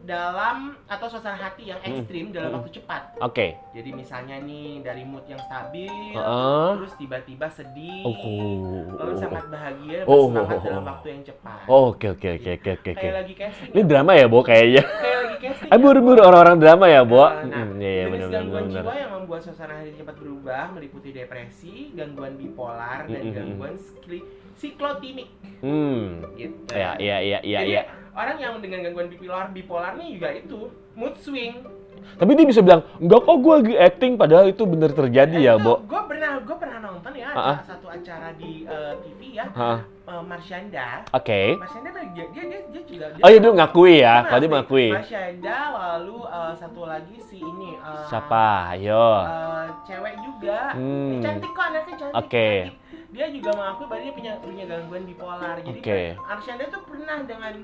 dalam 0.00 0.56
atau 0.84 1.06
suasana 1.06 1.36
hati 1.36 1.66
yang 1.66 1.78
Mm-mm. 1.78 1.98
ekstrim 1.98 2.24
dalam 2.30 2.48
Mm-mm. 2.48 2.58
waktu 2.60 2.70
cepat. 2.72 3.02
Oke. 3.20 3.58
Jadi 3.70 3.90
misalnya 3.90 4.38
nih 4.38 4.80
dari 4.80 5.02
mood 5.02 5.26
yang 5.26 5.38
stabil, 5.40 5.90
Heeh. 6.12 6.68
terus 6.74 6.94
tiba-tiba 6.94 7.46
sedih, 7.46 8.02
Oh. 8.02 8.86
lalu 8.88 9.14
sangat 9.16 9.44
bahagia, 9.46 9.98
Oh. 10.04 10.26
bersemangat 10.26 10.58
dalam 10.62 10.84
waktu 10.84 11.08
yang 11.10 11.22
cepat. 11.24 11.60
Oh, 11.66 11.90
Oke, 11.90 12.06
oke, 12.08 12.28
oke, 12.32 12.50
oke, 12.54 12.70
oke. 12.72 12.90
Kayak 12.92 13.14
lagi 13.16 13.34
casting. 13.34 13.70
Ini 13.70 13.76
ya? 13.76 13.86
drama 13.86 14.12
ya, 14.14 14.26
Bo, 14.26 14.38
kayaknya. 14.40 14.82
Kayak 14.84 15.18
lagi 15.20 15.36
casting. 15.42 15.68
Ah, 15.68 15.78
buru-buru 15.78 16.20
orang-orang 16.20 16.58
drama 16.58 16.86
ya, 16.86 17.02
Bo. 17.02 17.18
Nah, 17.20 17.30
Mm, 17.42 17.70
Iya, 17.76 17.90
iya, 17.90 18.04
jenis 18.04 18.10
benar, 18.12 18.30
gangguan 18.32 18.64
benar. 18.64 18.82
jiwa 18.82 18.94
yang 18.96 19.12
membuat 19.12 19.40
suasana 19.42 19.74
hati 19.76 19.92
cepat 19.92 20.16
berubah 20.16 20.64
meliputi 20.70 21.08
depresi, 21.10 21.74
gangguan 21.92 22.34
bipolar, 22.34 23.04
dan 23.04 23.20
Mm-mm. 23.20 23.34
gangguan 23.34 23.74
skli- 23.74 24.26
siklotimik. 24.54 25.28
Hmm. 25.60 26.24
Gitu. 26.34 26.70
Ya, 26.70 26.96
iya, 26.96 27.16
iya, 27.18 27.38
iya, 27.42 27.60
iya. 27.62 27.82
Orang 28.10 28.36
yang 28.36 28.58
dengan 28.58 28.82
gangguan 28.82 29.08
bipolar, 29.08 29.46
bipolar 29.50 29.92
nih 29.94 30.18
juga 30.18 30.28
itu 30.32 30.58
mood 30.92 31.14
swing. 31.16 31.62
Tapi 32.10 32.32
dia 32.32 32.42
bisa 32.42 32.58
bilang, 32.58 32.82
enggak 32.96 33.22
kok 33.22 33.36
gue 33.38 33.54
lagi 33.54 33.74
acting, 33.76 34.12
padahal 34.16 34.48
itu 34.48 34.64
bener 34.64 34.90
terjadi 34.90 35.36
ya, 35.38 35.54
Bo. 35.56 35.84
Gue 35.84 36.00
pernah, 36.06 36.40
gue 36.40 36.56
pernah 36.56 36.78
nonton 36.80 37.12
ya 37.12 37.28
acara- 37.30 37.62
satu 37.62 37.86
acara 37.86 38.28
di 38.34 38.64
eh, 38.64 38.94
TV 38.98 39.20
ya, 39.36 39.44
Hah, 39.46 39.78
eh, 39.84 40.22
Marsyanda. 40.24 41.04
Oke. 41.12 41.54
Marsyanda 41.54 41.90
dia 41.92 42.24
dia 42.26 42.44
dia, 42.46 42.60
dia 42.66 42.82
juga. 42.82 43.06
dia- 43.10 43.22
Oh 43.22 43.28
iya, 43.28 43.38
dia 43.38 43.50
ngakui 43.52 43.94
ya. 44.00 44.14
Kalau 44.24 44.40
dia 44.40 44.50
mengakui. 44.50 44.88
Marsyanda 44.90 45.56
lalu 45.70 46.18
eh, 46.26 46.52
satu 46.56 46.80
lagi 46.82 47.16
si 47.20 47.36
ini. 47.38 47.70
eh, 47.74 48.04
Siapa? 48.08 48.46
Ayo. 48.74 49.06
eh, 49.20 49.66
cewek 49.86 50.14
juga. 50.18 50.60
Hmm. 50.74 51.12
Eh, 51.12 51.22
cantik 51.22 51.50
kok 51.52 51.64
anaknya 51.64 51.94
cantik. 51.96 52.16
Oke. 52.18 52.48
cantik. 52.64 52.76
Dia 53.10 53.26
juga 53.28 53.50
mengakui 53.52 53.84
bahwa 53.86 54.00
dia 54.00 54.12
punya 54.14 54.32
punya 54.40 54.64
gangguan 54.66 55.02
bipolar. 55.04 55.56
Jadi 55.58 55.78
Oke. 55.78 56.00
kan 56.16 56.26
Arsyanda 56.32 56.64
tuh 56.66 56.82
pernah 56.84 57.18
dengan 57.22 57.54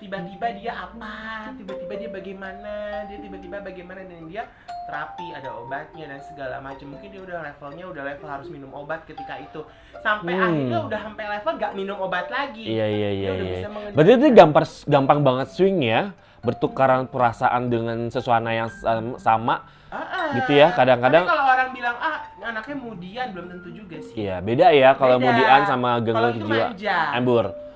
tiba-tiba 0.00 0.46
dia 0.56 0.72
apa, 0.74 1.12
tiba-tiba 1.54 1.92
dia 1.94 2.08
bagaimana, 2.08 2.72
dia 3.04 3.18
tiba-tiba 3.20 3.60
bagaimana 3.60 4.00
dan 4.00 4.24
dia 4.26 4.42
terapi 4.88 5.36
ada 5.36 5.52
obatnya 5.54 6.08
dan 6.08 6.20
segala 6.24 6.56
macam. 6.58 6.96
Mungkin 6.96 7.08
dia 7.12 7.20
udah 7.20 7.38
levelnya 7.44 7.84
udah 7.86 8.02
level 8.02 8.28
harus 8.28 8.48
minum 8.48 8.72
obat 8.72 9.04
ketika 9.04 9.36
itu. 9.36 9.60
Sampai 10.00 10.32
Hmm. 10.34 10.42
akhirnya 10.42 10.78
udah 10.82 11.00
sampai 11.04 11.24
level 11.28 11.52
nggak 11.54 11.72
minum 11.76 11.96
obat 12.00 12.26
lagi. 12.32 12.64
Iya, 12.64 12.86
iya, 12.88 13.10
iya, 13.12 13.30
iya. 13.36 13.58
Berarti 13.92 14.12
itu 14.16 14.26
gampang, 14.32 14.66
gampang 14.88 15.20
banget 15.20 15.48
swing 15.52 15.84
ya. 15.84 16.16
Bertukaran 16.40 17.04
perasaan 17.04 17.68
dengan 17.68 18.08
sesuatu 18.08 18.48
yang 18.48 18.72
sam- 18.72 19.20
sama. 19.20 19.68
Ah. 19.92 20.32
Gitu 20.32 20.56
ya, 20.56 20.72
kadang-kadang- 20.72 21.26
kalau 21.26 21.52
orang 21.52 21.74
bilang 21.74 21.98
ah 21.98 22.22
anaknya 22.40 22.76
mudian 22.78 23.26
belum 23.36 23.46
tentu 23.52 23.68
juga 23.74 24.00
sih. 24.00 24.24
Iya, 24.24 24.40
beda 24.40 24.72
ya 24.72 24.96
kalau 24.96 25.20
mudian 25.20 25.66
sama 25.66 26.00
itu 26.00 26.08
jiwa. 26.40 26.72
Ambur. 27.12 27.69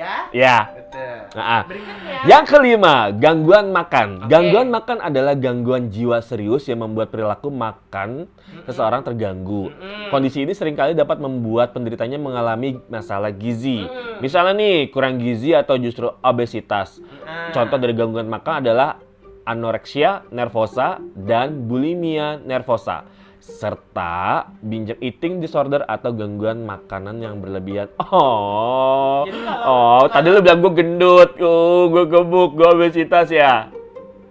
Ya. 0.00 0.14
Ya. 0.32 0.58
Betul. 0.72 1.16
Nah, 1.36 1.62
Berikutnya. 1.68 2.14
Yang 2.24 2.44
kelima, 2.48 2.94
gangguan 3.12 3.66
makan. 3.68 4.08
Oke. 4.24 4.32
Gangguan 4.32 4.68
makan 4.72 4.98
adalah 5.04 5.34
gangguan 5.36 5.92
jiwa 5.92 6.24
serius 6.24 6.64
yang 6.72 6.80
membuat 6.80 7.12
perilaku 7.12 7.52
makan 7.52 8.24
Mm-mm. 8.24 8.64
seseorang 8.64 9.04
terganggu. 9.04 9.68
Mm-mm. 9.68 10.08
Kondisi 10.08 10.48
ini 10.48 10.56
sering 10.56 10.74
kali 10.74 10.96
dapat 10.96 11.20
membuat 11.20 11.76
penderitanya 11.76 12.16
mengalami 12.16 12.80
masalah 12.88 13.30
gizi. 13.30 13.84
Mm. 13.84 14.24
Misalnya 14.24 14.54
nih, 14.56 14.76
kurang 14.88 15.20
gizi 15.20 15.52
atau 15.52 15.76
justru 15.76 16.08
obesitas. 16.24 16.98
Ah. 17.28 17.52
Contoh 17.52 17.76
dari 17.76 17.92
gangguan 17.92 18.26
makan 18.26 18.64
adalah 18.64 18.96
anoreksia 19.44 20.28
nervosa 20.32 21.00
dan 21.16 21.68
bulimia 21.68 22.38
nervosa 22.40 23.19
serta 23.40 24.52
binge 24.60 25.00
eating 25.00 25.40
disorder 25.40 25.80
atau 25.88 26.12
gangguan 26.12 26.62
makanan 26.68 27.24
yang 27.24 27.40
berlebihan. 27.40 27.88
Oh, 28.12 29.24
Jadi 29.24 29.40
oh, 29.64 30.04
tadi 30.12 30.28
lu 30.28 30.44
bilang 30.44 30.60
gue 30.60 30.72
gendut, 30.76 31.30
oh, 31.40 31.88
gue 31.88 32.04
gemuk, 32.04 32.52
gue 32.54 32.68
obesitas 32.68 33.32
ya? 33.32 33.72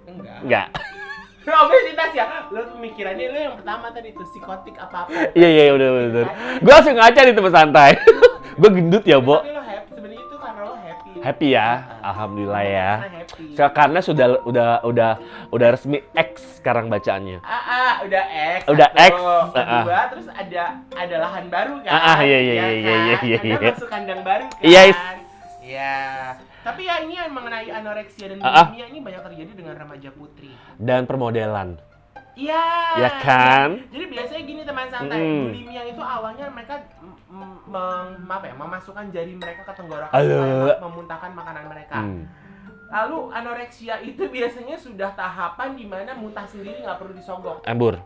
Enggak. 0.06 0.39
Enggak. 0.45 0.67
Obesitas 1.50 2.12
ya. 2.13 2.26
Lo 2.54 2.62
pemikirannya 2.78 3.26
lo 3.34 3.39
yang 3.41 3.56
pertama 3.58 3.89
tadi 3.89 4.13
tuh 4.13 4.26
psikotik 4.30 4.78
apa 4.78 5.10
apa. 5.10 5.34
Iya 5.34 5.50
iya 5.50 5.72
udah 5.74 5.89
udah. 5.89 6.26
Gue 6.62 6.72
langsung 6.72 6.93
ngaca 6.93 7.22
di 7.26 7.34
tempat 7.34 7.54
santai. 7.58 7.91
gue 8.62 8.69
gendut 8.69 9.04
ya, 9.10 9.17
Bo. 9.17 9.41
Tapi 9.41 9.59
happy. 11.30 11.48
Ya, 11.50 11.62
Ah. 11.62 12.10
alhamdulillah 12.10 12.63
ya. 12.63 12.89
So, 13.54 13.63
karena 13.70 14.00
sudah 14.00 14.42
udah 14.44 14.82
udah 14.82 15.12
udah 15.50 15.68
resmi 15.72 16.02
X 16.12 16.58
sekarang 16.58 16.88
bacaannya. 16.88 17.39
Ah, 17.39 17.54
ah, 17.54 17.94
udah 18.02 18.24
X. 18.58 18.62
Udah 18.65 18.88
satu. 18.88 19.06
X. 19.06 19.13
Kedua, 19.54 20.00
terus 20.10 20.28
ada 20.28 20.63
ada 20.89 21.15
lahan 21.20 21.46
baru 21.48 21.74
kan. 21.82 21.92
Ah, 21.92 22.06
ah, 22.12 22.20
iya, 22.22 22.39
iya, 22.39 22.54
Ya 22.54 22.54
iya, 22.54 22.68
iya, 22.70 22.76
kan? 22.76 23.00
iya, 23.00 23.18
iya, 23.22 23.39
iya. 23.56 23.70
masuk 23.72 23.89
kandang 23.89 24.22
baru 24.22 24.46
kan. 24.46 24.62
Yes. 24.62 24.98
Iya. 25.60 25.98
Tapi 26.60 26.82
ya 26.84 26.96
ini 27.02 27.15
yang 27.15 27.32
mengenai 27.32 27.70
anoreksia 27.72 28.26
dan 28.28 28.38
Ah, 28.42 28.68
bulimia 28.68 28.86
ini 28.88 29.00
banyak 29.00 29.22
terjadi 29.24 29.52
dengan 29.54 29.74
remaja 29.76 30.10
putri. 30.12 30.52
Dan 30.76 31.06
permodelan. 31.06 31.80
Iya. 32.39 32.65
Ya 32.95 33.10
kan? 33.19 33.69
Jadi 33.91 34.06
biasanya 34.08 34.41
gini 34.47 34.62
teman 34.63 34.88
santai, 34.88 35.19
Mm-mm. 35.19 35.43
bulimia 35.52 35.84
itu 35.84 35.99
awalnya 35.99 36.47
mereka 36.47 36.80
mm, 37.04 37.36
mm, 37.36 37.58
meng- 37.67 38.32
apa 38.32 38.45
ya, 38.47 38.56
memasukkan 38.56 39.06
jari 39.12 39.34
mereka 39.36 39.62
ke 39.67 39.73
tenggorokan 39.75 40.15
supaya 40.15 40.80
memuntahkan 40.80 41.32
makanan 41.36 41.65
mereka. 41.67 41.99
Hmm. 41.99 42.23
Lalu 42.89 43.17
anoreksia 43.30 44.02
itu 44.02 44.25
biasanya 44.25 44.73
sudah 44.73 45.13
tahapan 45.13 45.78
di 45.78 45.86
mana 45.86 46.17
muntah 46.17 46.47
sendiri 46.47 46.82
nggak 46.82 46.97
perlu 46.97 47.13
disogok. 47.13 47.62
Embur, 47.67 48.02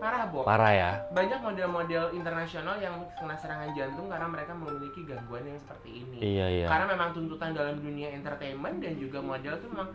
Parah, 0.00 0.24
Bo. 0.26 0.40
parah 0.42 0.72
ya. 0.72 0.90
Banyak 1.12 1.38
model-model 1.38 2.04
internasional 2.10 2.80
yang 2.80 3.04
kena 3.14 3.36
serangan 3.36 3.68
jantung 3.70 4.08
karena 4.08 4.26
mereka 4.26 4.52
memiliki 4.52 5.04
gangguan 5.04 5.44
yang 5.44 5.60
seperti 5.60 6.00
ini. 6.00 6.16
Iya 6.18 6.46
iya. 6.48 6.66
Karena 6.66 6.86
memang 6.88 7.12
tuntutan 7.12 7.52
dalam 7.52 7.76
dunia 7.76 8.08
entertainment 8.10 8.80
dan 8.80 8.96
juga 8.96 9.20
model 9.20 9.52
itu 9.54 9.66
memang 9.68 9.88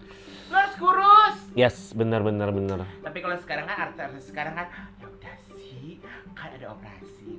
"Lu 0.45 0.55
harus 0.55 0.75
kurus. 0.77 1.37
Yes, 1.53 1.89
benar 1.91 2.21
benar 2.21 2.53
benar. 2.53 2.85
Tapi 3.01 3.17
kalau 3.17 3.37
sekarang 3.41 3.65
kan 3.65 3.77
artis 3.83 4.29
sekarang 4.29 4.53
kan 4.53 4.67
ya 4.95 5.09
udah 5.09 5.35
sih, 5.49 5.97
kan 6.31 6.49
ada 6.53 6.67
operasi. 6.69 7.29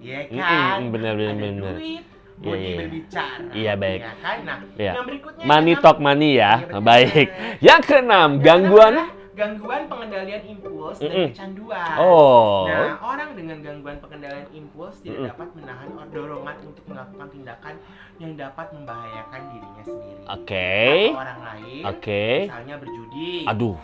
Iya 0.00 0.20
kan? 0.32 0.80
mm, 0.80 0.88
benar, 0.88 1.12
benar, 1.14 1.32
ada 1.32 1.44
benar. 1.46 1.74
duit, 1.76 2.04
Iya, 2.36 2.40
body 2.42 2.64
iya. 2.64 2.76
berbicara. 2.76 3.44
Iya, 3.52 3.72
baik. 3.76 4.00
Ya 4.00 4.12
kan? 4.16 4.36
Nah, 4.40 4.58
Iya. 4.74 4.92
yang 4.96 5.04
berikutnya 5.04 5.44
Money 5.44 5.68
yang 5.70 5.82
talk 5.84 5.98
money 5.98 6.30
ya. 6.34 6.52
Betul. 6.64 6.80
Baik. 6.80 7.26
Yang 7.60 7.80
keenam, 7.84 8.30
Yang 8.32 8.40
gangguan 8.40 8.94
gangguan 9.36 9.84
pengendalian 9.84 10.42
impuls 10.48 10.96
dan 10.96 11.12
Mm-mm. 11.12 11.28
kecanduan. 11.30 11.96
Oh. 12.00 12.64
Nah, 12.64 12.96
orang 13.04 13.36
dengan 13.36 13.60
gangguan 13.60 14.00
pengendalian 14.00 14.48
impuls 14.56 14.96
tidak 15.04 15.20
Mm-mm. 15.20 15.30
dapat 15.36 15.48
menahan 15.52 15.88
dorongan 16.08 16.56
untuk 16.64 16.84
melakukan 16.88 17.28
tindakan 17.28 17.74
yang 18.16 18.32
dapat 18.34 18.66
membahayakan 18.72 19.40
dirinya 19.52 19.82
sendiri 19.84 20.22
Oke. 20.24 20.72
atau 21.12 21.20
orang 21.20 21.40
lain. 21.44 21.82
Oke. 21.84 22.24
Misalnya 22.48 22.74
berjudi, 22.80 23.30
Aduh. 23.44 23.76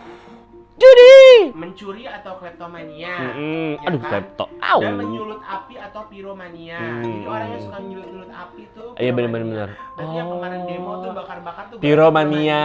Judi. 0.72 1.52
mencuri 1.52 2.04
atau 2.04 2.36
kleptomania. 2.36 3.12
Mm-mm. 3.30 3.76
ya 3.76 3.86
Aduh, 3.86 4.00
kan? 4.00 4.10
laptop. 4.14 4.48
Au. 4.58 4.80
Dan 4.80 4.94
menyulut 4.96 5.40
api 5.40 5.74
atau 5.76 6.02
piromania. 6.06 6.80
Jadi 6.98 7.12
Hmm. 7.14 7.28
orang 7.28 7.48
yang 7.50 7.60
suka 7.60 7.76
menyulut-nyulut 7.78 8.32
api 8.32 8.62
tuh 8.72 8.88
Iya 8.94 9.10
benar 9.10 9.28
piromania. 9.30 9.52
benar. 9.52 9.68
Berarti 9.92 10.14
yang 10.14 10.28
kemarin 10.30 10.60
demo 10.64 10.92
tuh 10.98 11.10
bakar-bakar 11.12 11.64
tuh 11.66 11.76
Piromania, 11.78 12.62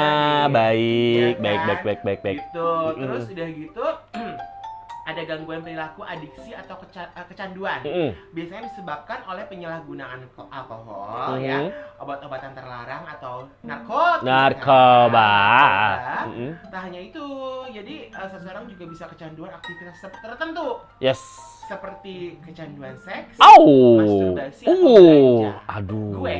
baik, 0.49 1.35
baik, 1.37 1.59
kan? 1.59 1.67
baik, 1.67 1.81
baik, 1.83 1.99
baik, 2.01 2.19
baik. 2.21 2.37
Gitu. 2.41 2.69
Mm-mm. 2.69 3.03
Terus 3.03 3.25
udah 3.27 3.47
gitu 3.49 3.85
ada 5.07 5.23
gangguan 5.23 5.63
perilaku 5.63 6.03
adiksi 6.03 6.51
atau 6.51 6.75
keca- 6.77 7.07
eh, 7.09 7.23
kecanduan. 7.25 7.79
Mm-mm. 7.79 8.11
Biasanya 8.31 8.67
disebabkan 8.67 9.23
oleh 9.23 9.47
penyalahgunaan 9.47 10.19
ko- 10.29 10.51
alkohol 10.51 11.39
ya, 11.39 11.63
Mhm. 11.63 11.71
obat-obatan 11.97 12.51
terlarang 12.51 13.07
atau 13.07 13.47
narkotika. 13.63 14.27
Narkoba. 14.27 15.31
Narkoba. 15.31 15.31
Mm-mm. 16.27 16.51
Tak 16.67 16.81
hanya 16.83 16.99
itu, 16.99 17.25
jadi 17.71 17.95
eh, 18.09 18.27
seseorang 18.27 18.67
juga 18.67 18.83
bisa 18.85 19.07
kecanduan 19.07 19.47
aktivitas 19.49 19.95
ter- 19.97 20.19
tertentu 20.19 20.83
Yes. 20.99 21.23
seperti 21.65 22.35
kecanduan 22.43 22.99
seks, 22.99 23.39
Au. 23.39 23.63
Masturbasi 23.97 24.63
atau 24.65 24.75
Uh. 24.75 24.99
belanja? 24.99 25.51
Aduh. 25.73 26.11
Gue. 26.19 26.35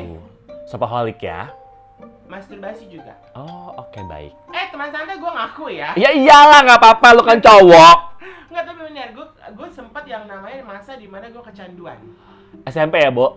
Sapaholic 0.66 1.24
ya. 1.24 1.48
masturbasi 2.28 2.92
juga. 2.92 3.16
Oh, 3.32 3.72
oke 3.74 4.04
baik. 4.04 4.36
Eh 4.52 4.68
teman 4.68 4.92
santai 4.92 5.16
gue 5.16 5.32
ngaku 5.32 5.72
ya, 5.72 5.96
Ya 5.96 6.12
iyalah 6.12 6.60
nggak 6.60 6.76
apa-apa 6.78 7.08
lu 7.16 7.24
kan 7.24 7.40
cowok. 7.40 8.17
Nggak 8.48 8.64
tapi 8.64 8.80
benar 8.88 9.08
gue 9.12 9.28
gue 9.28 9.68
sempat 9.76 10.04
yang 10.08 10.24
namanya 10.24 10.64
masa 10.64 10.96
di 10.96 11.08
mana 11.08 11.28
gue 11.28 11.44
kecanduan. 11.44 12.00
SMP 12.64 13.04
ya, 13.04 13.12
Bo? 13.12 13.36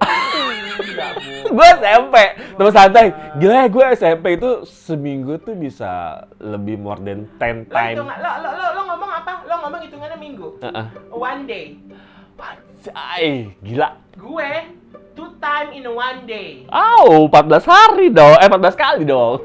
Enggak 0.81 1.13
bu. 1.19 1.35
gue 1.51 1.67
SMP. 1.83 2.17
Terus 2.57 2.73
santai. 2.73 3.07
Gila 3.43 3.55
ya 3.55 3.67
gue 3.67 3.85
SMP 3.99 4.27
itu 4.39 4.51
seminggu 4.65 5.35
tuh 5.43 5.59
bisa 5.59 6.25
lebih 6.39 6.79
more 6.79 7.03
than 7.03 7.27
10 7.39 7.67
Lo 7.67 7.75
time. 7.75 7.97
lo, 8.01 8.07
lo, 8.07 8.31
lo, 8.55 8.67
lo 8.71 8.81
ngomong 8.87 9.11
apa? 9.11 9.33
Lo 9.51 9.55
ngomong 9.67 9.81
hitungannya 9.83 10.19
minggu. 10.19 10.49
Heeh. 10.63 10.87
One 11.11 11.43
day. 11.45 11.67
Gila. 13.61 13.89
Gue 14.17 14.51
two 15.19 15.29
time 15.43 15.69
in 15.75 15.85
one 15.91 16.25
day. 16.25 16.65
Au, 16.71 17.27
14 17.29 17.67
hari 17.67 18.09
dong. 18.15 18.39
Eh, 18.41 18.49
14 18.49 18.79
kali 18.79 19.03
dong. 19.05 19.43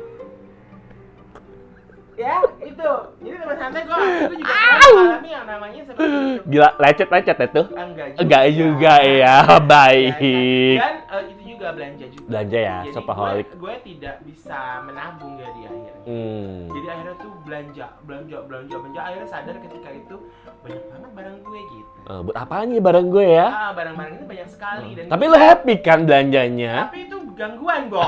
Ya 2.16 2.36
itu. 2.62 2.92
Jadi 3.20 3.36
teman 3.38 3.58
santai 3.58 3.82
gue, 3.84 3.98
gue 4.26 4.38
juga 4.38 4.56
mengalami 4.56 5.30
yang 5.30 5.46
namanya 5.46 5.82
seperti 5.84 6.08
itu. 6.08 6.44
Gila, 6.48 6.70
lecet-lecet 6.78 7.38
itu. 7.42 7.62
Enggak 7.70 8.08
juga. 8.08 8.22
Enggak 8.24 8.46
juga 8.50 8.94
ya, 8.98 9.20
Ya 9.20 9.36
kan? 9.42 9.62
baik. 9.66 10.16
Dan 10.16 10.96
eh, 11.06 11.22
itu 11.28 11.42
juga 11.46 11.68
belanja 11.70 12.06
juga. 12.08 12.26
Belanja 12.26 12.58
ya, 12.58 12.78
Jadi 12.80 12.94
shopaholic. 12.94 13.46
gue, 13.46 13.58
gue 13.58 13.76
tidak 13.86 14.16
bisa 14.24 14.60
menabung 14.82 15.34
ya 15.36 15.50
di 15.50 15.62
akhirnya. 15.66 15.94
Hmm. 16.06 16.60
Jadi 16.70 16.88
akhirnya 16.88 17.16
tuh 17.18 17.32
belanja, 17.44 17.86
belanja, 18.02 18.38
belanja, 18.42 18.76
belanja. 18.78 19.00
Akhirnya 19.02 19.28
sadar 19.28 19.56
ketika 19.60 19.90
itu 19.92 20.16
banyak 20.62 20.84
banget 20.88 21.12
barang 21.12 21.38
gue 21.42 21.60
gitu. 21.70 21.92
Eh, 22.06 22.20
buat 22.22 22.38
apaan 22.38 22.68
ya 22.70 22.82
barang 22.82 23.08
gue 23.10 23.26
ya? 23.28 23.48
Ah, 23.50 23.72
barang-barang 23.72 24.14
ini 24.14 24.26
banyak 24.26 24.48
sekali 24.48 24.88
dan 24.94 25.06
Tapi 25.06 25.24
lo 25.26 25.36
happy 25.38 25.76
kan 25.80 26.00
belanjanya? 26.02 26.88
tapi 26.88 27.00
itu 27.06 27.18
gangguan, 27.34 27.92
Bo. 27.92 28.08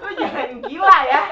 lu 0.00 0.10
jangan 0.16 0.48
gila 0.64 0.98
ya. 1.06 1.22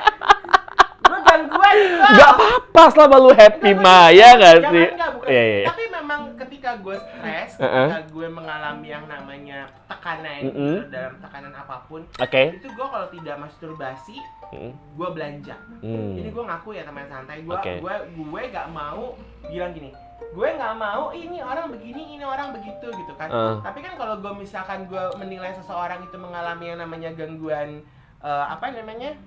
Gangguan, 1.39 1.77
Bo. 1.79 2.07
Gak 2.19 2.31
apa-apa 2.35 2.83
selama 2.91 3.17
lu 3.23 3.31
happy 3.31 3.71
mah, 3.79 4.11
ya 4.11 4.29
sih? 4.35 4.87
enggak, 4.91 5.11
bukan. 5.15 5.29
Iya, 5.31 5.43
iya. 5.47 5.67
Tapi 5.71 5.85
memang 5.87 6.21
ketika 6.35 6.71
gue 6.83 6.97
stres, 6.99 7.51
ketika 7.55 8.01
gue 8.11 8.27
mengalami 8.27 8.89
yang 8.91 9.05
namanya 9.07 9.71
tekanan 9.87 10.41
gitu, 10.51 10.91
dalam 10.91 11.15
tekanan 11.23 11.53
apa 11.55 11.77
pun, 11.87 12.03
itu 12.59 12.67
gue 12.67 12.87
kalau 12.91 13.09
tidak 13.15 13.37
masturbasi, 13.39 14.19
Hmm. 14.49 14.73
gue 14.73 15.09
belanja. 15.13 15.61
Hmm. 15.85 16.17
Ini 16.17 16.33
gue 16.33 16.45
ngaku 16.49 16.73
ya 16.73 16.83
teman 16.89 17.05
santai, 17.05 17.45
gue 17.45 17.53
gue 17.53 17.95
gue 18.17 18.43
gak 18.49 18.73
mau 18.73 19.13
bilang 19.45 19.77
gini, 19.77 19.93
gue 20.33 20.49
nggak 20.57 20.75
mau 20.81 21.13
ini 21.13 21.45
orang 21.45 21.69
begini, 21.69 22.17
ini 22.17 22.25
orang 22.25 22.57
begitu 22.57 22.89
gitu 22.89 23.13
kan. 23.21 23.29
Eh. 23.29 23.57
Tapi 23.61 23.79
kan 23.85 24.01
kalau 24.01 24.17
gue 24.25 24.33
misalkan 24.41 24.89
gue 24.89 25.05
menilai 25.21 25.53
seseorang 25.53 26.01
itu 26.01 26.17
mengalami 26.17 26.73
yang 26.73 26.81
namanya 26.81 27.13
gangguan 27.13 27.85
eh, 28.25 28.45
apa 28.49 28.73
namanya 28.73 29.21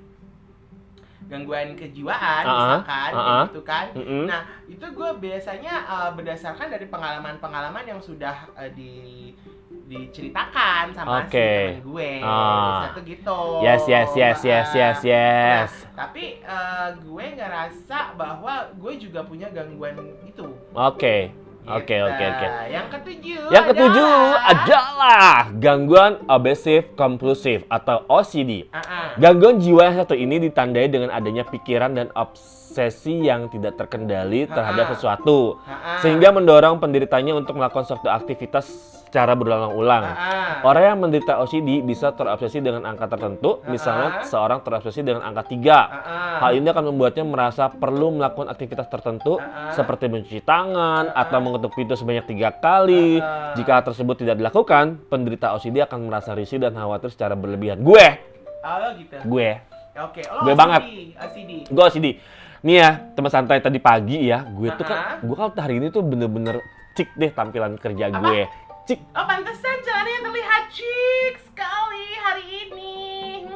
gangguan 1.30 1.78
kejiwaan 1.78 2.44
Uh-uh, 2.44 2.56
misalkan 2.56 3.12
kayak 3.14 3.40
gitu 3.52 3.62
kan. 3.64 3.88
Mm-mm. 3.96 4.24
Nah 4.28 4.42
itu 4.68 4.86
gue 4.86 5.10
biasanya 5.20 5.74
eh, 5.86 6.10
berdasarkan 6.16 6.68
dari 6.72 6.86
pengalaman-pengalaman 6.88 7.86
yang 7.86 8.02
sudah 8.02 8.50
eh, 8.56 8.72
di 8.74 8.94
diceritakan 9.92 10.96
sama 10.96 11.28
si 11.28 11.36
Oke. 11.36 11.52
teman 11.52 11.84
gue. 11.84 12.12
Ah. 12.24 12.88
Satu 12.88 13.00
gitu. 13.04 13.40
Yes, 13.60 13.84
yes, 13.92 14.12
yes, 14.16 14.40
yes, 14.44 14.70
yes, 14.72 15.00
yes. 15.04 15.72
Nah, 15.92 16.08
tapi 16.08 16.40
eh, 16.40 16.90
gue 17.00 17.26
ngerasa 17.36 18.16
bahwa 18.16 18.72
gue 18.80 18.94
juga 18.96 19.28
punya 19.28 19.52
gangguan 19.52 20.00
itu. 20.24 20.48
Oke. 20.72 21.36
Oke, 21.62 21.94
Gitu. 21.94 22.02
oke, 22.02 22.24
oke. 22.26 22.48
Yang 22.68 22.88
ketujuh. 22.90 23.42
Yang 23.54 23.66
ketujuh 23.70 24.10
adalah- 24.10 24.50
adalah 24.50 25.30
gangguan 25.56 26.14
obsessive 26.26 26.86
compulsive 26.96 27.62
atau 27.70 28.02
OCD. 28.10 28.66
Ah, 28.70 28.82
ah. 28.82 29.08
Gangguan 29.16 29.62
jiwa 29.62 29.86
yang 29.86 29.98
satu 30.02 30.18
ini 30.18 30.42
ditandai 30.42 30.90
dengan 30.90 31.14
adanya 31.14 31.46
pikiran 31.46 31.94
dan 31.94 32.10
obsesi 32.14 33.22
yang 33.22 33.46
tidak 33.48 33.78
terkendali 33.78 34.48
terhadap 34.48 34.96
sesuatu, 34.96 35.62
Ah, 35.62 35.70
ah. 35.70 36.00
sehingga 36.02 36.32
mendorong 36.32 36.80
penderitanya 36.80 37.36
untuk 37.36 37.60
melakukan 37.60 37.86
suatu 37.86 38.10
aktivitas 38.10 38.66
secara 39.12 39.36
berulang-ulang. 39.36 40.04
Ah, 40.04 40.16
ah. 40.16 40.52
Orang 40.64 40.84
yang 40.86 40.98
menderita 40.98 41.36
OCD 41.38 41.84
bisa 41.84 42.16
terobsesi 42.16 42.58
dengan 42.58 42.88
angka 42.88 43.12
tertentu, 43.12 43.60
misalnya 43.68 44.24
Ha-ha. 44.24 44.26
seorang 44.26 44.64
terobsesi 44.64 45.04
dengan 45.04 45.20
angka 45.22 45.52
3. 45.52 45.60
Ah, 45.68 45.84
ah. 45.84 46.40
Hal 46.40 46.56
ini 46.56 46.64
akan 46.66 46.84
membuatnya 46.88 47.28
merasa 47.28 47.68
perlu 47.68 48.16
melakukan 48.16 48.48
aktivitas 48.48 48.88
tertentu 48.88 49.36
seperti 49.70 50.08
mencuci 50.08 50.40
tangan 50.40 51.12
atau 51.12 51.38
mengetuk 51.38 51.76
pintu 51.76 51.94
sebanyak 51.94 52.24
tiga 52.26 52.56
kali. 52.56 53.20
Jika 53.54 53.72
hal 53.74 53.84
tersebut 53.84 54.16
tidak 54.18 54.40
dilakukan, 54.40 55.04
penderita 55.06 55.52
OCD 55.52 55.84
akan 55.84 56.08
merasa 56.08 56.32
risih 56.32 56.58
dan 56.58 56.72
khawatir 56.72 57.12
secara 57.12 57.36
berlebihan. 57.36 57.84
Gue, 57.84 58.32
Oh, 58.64 58.96
gitu. 58.96 59.16
gue, 59.28 59.50
Oke, 59.94 60.24
lo 60.24 60.40
Gue 60.42 60.54
OCD, 60.54 60.58
banget. 60.58 60.82
OCD. 61.20 61.52
gue 61.68 61.84
OCD. 61.84 62.08
Nih 62.62 62.76
ya, 62.78 62.90
teman 63.12 63.28
santai 63.28 63.60
tadi 63.60 63.76
pagi 63.76 64.24
ya, 64.24 64.46
gue 64.46 64.70
tuh 64.72 64.86
kan, 64.86 65.20
gue 65.20 65.36
kan 65.36 65.52
hari 65.58 65.82
ini 65.82 65.90
tuh 65.90 66.00
bener-bener 66.00 66.62
cik 66.94 67.12
deh 67.14 67.28
tampilan 67.30 67.76
kerja 67.76 68.08
Apa? 68.08 68.71
Cik, 68.82 68.98
Oh, 69.14 69.24
pantesan 69.24 69.78
celananya 69.86 70.20
terlihat 70.26 70.64
chic 70.74 71.34
sekali 71.46 72.06
hari 72.18 72.46
ini. 72.66 72.98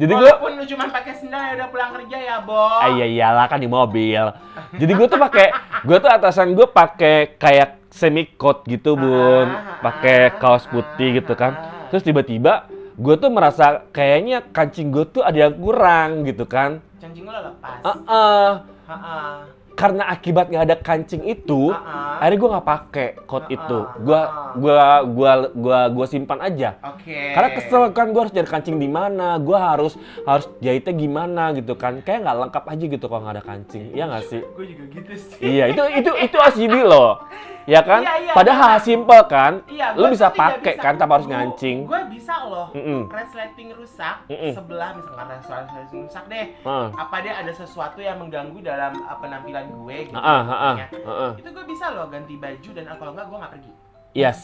jadi 0.00 0.12
gue 0.12 0.28
Walaupun 0.28 0.52
lu 0.60 0.64
cuma 0.68 0.84
pakai 0.92 1.16
sendal 1.16 1.40
ya 1.40 1.52
udah 1.56 1.68
pulang 1.72 1.90
kerja 1.96 2.18
ya, 2.20 2.36
Bo. 2.44 2.60
Ah 2.60 2.92
iya 2.92 3.06
iyalah 3.08 3.48
kan 3.48 3.56
di 3.56 3.66
mobil. 3.66 4.20
Jadi 4.80 4.92
gue 4.94 5.06
tuh 5.08 5.18
pakai, 5.18 5.46
gue 5.82 5.96
tuh 5.96 6.10
atasan 6.12 6.52
gue 6.52 6.68
pakai 6.68 7.34
kayak 7.34 7.80
semi 7.90 8.28
coat 8.36 8.62
gitu 8.68 8.94
bun, 8.94 9.48
Ah, 9.48 9.80
pakai 9.82 10.30
ah, 10.30 10.36
kaos 10.38 10.68
putih 10.68 11.18
gitu 11.18 11.32
kan. 11.34 11.56
ah. 11.56 11.88
Terus 11.90 12.04
tiba-tiba 12.04 12.68
gue 12.94 13.14
tuh 13.16 13.32
merasa 13.32 13.82
kayaknya 13.90 14.44
kancing 14.52 14.92
gue 14.92 15.08
tuh 15.08 15.24
ada 15.24 15.48
yang 15.48 15.56
kurang 15.56 16.22
gitu 16.22 16.44
kan. 16.44 16.84
Cancing 17.00 17.24
lo 17.24 17.32
lepas. 17.32 17.80
Ah, 17.80 17.96
ah. 18.06 18.50
Heeh. 18.86 19.59
Karena 19.80 20.04
akibat 20.12 20.52
nggak 20.52 20.64
ada 20.68 20.76
kancing 20.76 21.24
itu, 21.24 21.72
ah. 21.72 22.20
akhirnya 22.20 22.36
gue 22.36 22.50
nggak 22.52 22.66
pakai 22.68 23.08
coat 23.24 23.48
Ah, 23.48 23.54
itu. 23.56 23.78
Gue 24.04 24.20
gua 24.60 24.84
gua 25.08 25.32
gua 25.56 25.78
gua 25.88 26.06
simpan 26.06 26.36
aja. 26.44 26.76
Oke. 26.84 27.32
Karena 27.32 27.48
kesel 27.56 27.82
kan 27.96 28.12
gue 28.12 28.20
harus 28.20 28.34
cari 28.36 28.44
kancing 28.44 28.76
di 28.76 28.88
mana, 28.92 29.40
gue 29.40 29.56
harus 29.56 29.96
harus 30.28 30.44
jahitnya 30.60 30.92
gimana 30.92 31.56
gitu 31.56 31.72
kan. 31.80 32.04
Kayak 32.04 32.28
nggak 32.28 32.36
lengkap 32.44 32.64
aja 32.68 32.84
gitu 32.84 33.04
kalau 33.08 33.20
nggak 33.24 33.36
ada 33.40 33.44
kancing. 33.48 33.84
Iya 33.96 34.04
nggak 34.12 34.24
sih? 34.28 34.40
Gue 34.44 34.66
juga 34.68 34.84
gitu 34.92 35.12
sih. 35.16 35.40
Iya, 35.40 35.64
itu 35.72 35.82
itu 35.96 36.10
itu 36.28 36.36
OCD 36.36 36.74
loh. 36.84 37.24
Ya 37.68 37.86
kan? 37.86 38.02
Iya, 38.02 38.14
iya, 38.26 38.32
Padahal 38.34 38.72
iya. 38.76 38.82
simple 38.82 39.20
kan? 39.30 39.52
Iya, 39.70 39.86
lu 39.94 40.08
gua 40.08 40.14
bisa 40.16 40.26
pakai 40.32 40.74
kan 40.74 40.98
tanpa 40.98 41.20
harus 41.20 41.28
ngancing. 41.30 41.86
Gue 41.86 42.02
bisa 42.10 42.34
loh. 42.50 42.68
Mm-mm. 42.74 43.06
Resleting 43.06 43.68
rusak 43.78 44.16
Mm-mm. 44.26 44.52
sebelah 44.58 44.90
misalkan 44.98 45.26
resleting 45.38 46.00
rusak 46.08 46.24
deh. 46.26 46.46
Heeh. 46.66 46.86
Apa 46.98 47.16
dia 47.22 47.38
ada 47.38 47.52
sesuatu 47.54 48.02
yang 48.02 48.18
mengganggu 48.18 48.58
dalam 48.58 48.98
penampilan 49.22 49.69
gue 49.70 49.96
gitu. 50.10 50.16
Heeh, 50.18 50.42
heeh, 50.46 50.76
ya. 50.76 50.86
heeh. 50.90 51.32
Itu 51.38 51.48
gue 51.54 51.64
bisa 51.70 51.86
loh 51.94 52.06
ganti 52.10 52.34
baju 52.34 52.70
dan 52.74 52.84
kalau 52.90 53.12
enggak 53.14 53.26
gue 53.30 53.38
nggak 53.38 53.52
pergi. 53.54 53.72
Yes, 54.10 54.40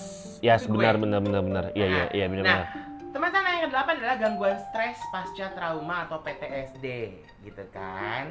yes, 0.46 0.62
gue. 0.64 0.78
benar 0.78 0.94
benar 0.96 1.20
benar 1.20 1.42
benar. 1.42 1.64
Iya 1.74 1.86
iya 1.90 2.04
iya 2.14 2.26
benar 2.30 2.44
Nah, 2.46 2.62
benar. 2.62 3.10
teman 3.10 3.28
saya 3.34 3.50
yang 3.50 3.64
kedelapan 3.66 3.94
adalah 3.98 4.16
gangguan 4.16 4.56
stres 4.70 4.98
pasca 5.10 5.46
trauma 5.58 5.96
atau 6.06 6.22
PTSD, 6.22 6.86
gitu 7.42 7.64
kan. 7.74 8.30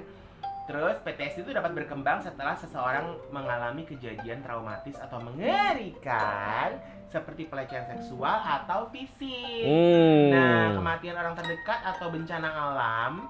Terus 0.65 0.97
PTSD 1.03 1.45
itu 1.45 1.53
dapat 1.53 1.77
berkembang 1.77 2.25
setelah 2.25 2.57
seseorang 2.57 3.19
mengalami 3.29 3.85
kejadian 3.85 4.41
traumatis 4.41 4.97
atau 4.97 5.21
mengerikan 5.21 6.81
seperti 7.05 7.45
pelecehan 7.45 7.85
seksual 7.85 8.41
atau 8.41 8.89
fisik. 8.89 9.61
Hmm. 9.61 10.29
Nah, 10.33 10.65
kematian 10.73 11.15
orang 11.15 11.37
terdekat 11.37 11.79
atau 11.85 12.09
bencana 12.09 12.49
alam 12.49 13.29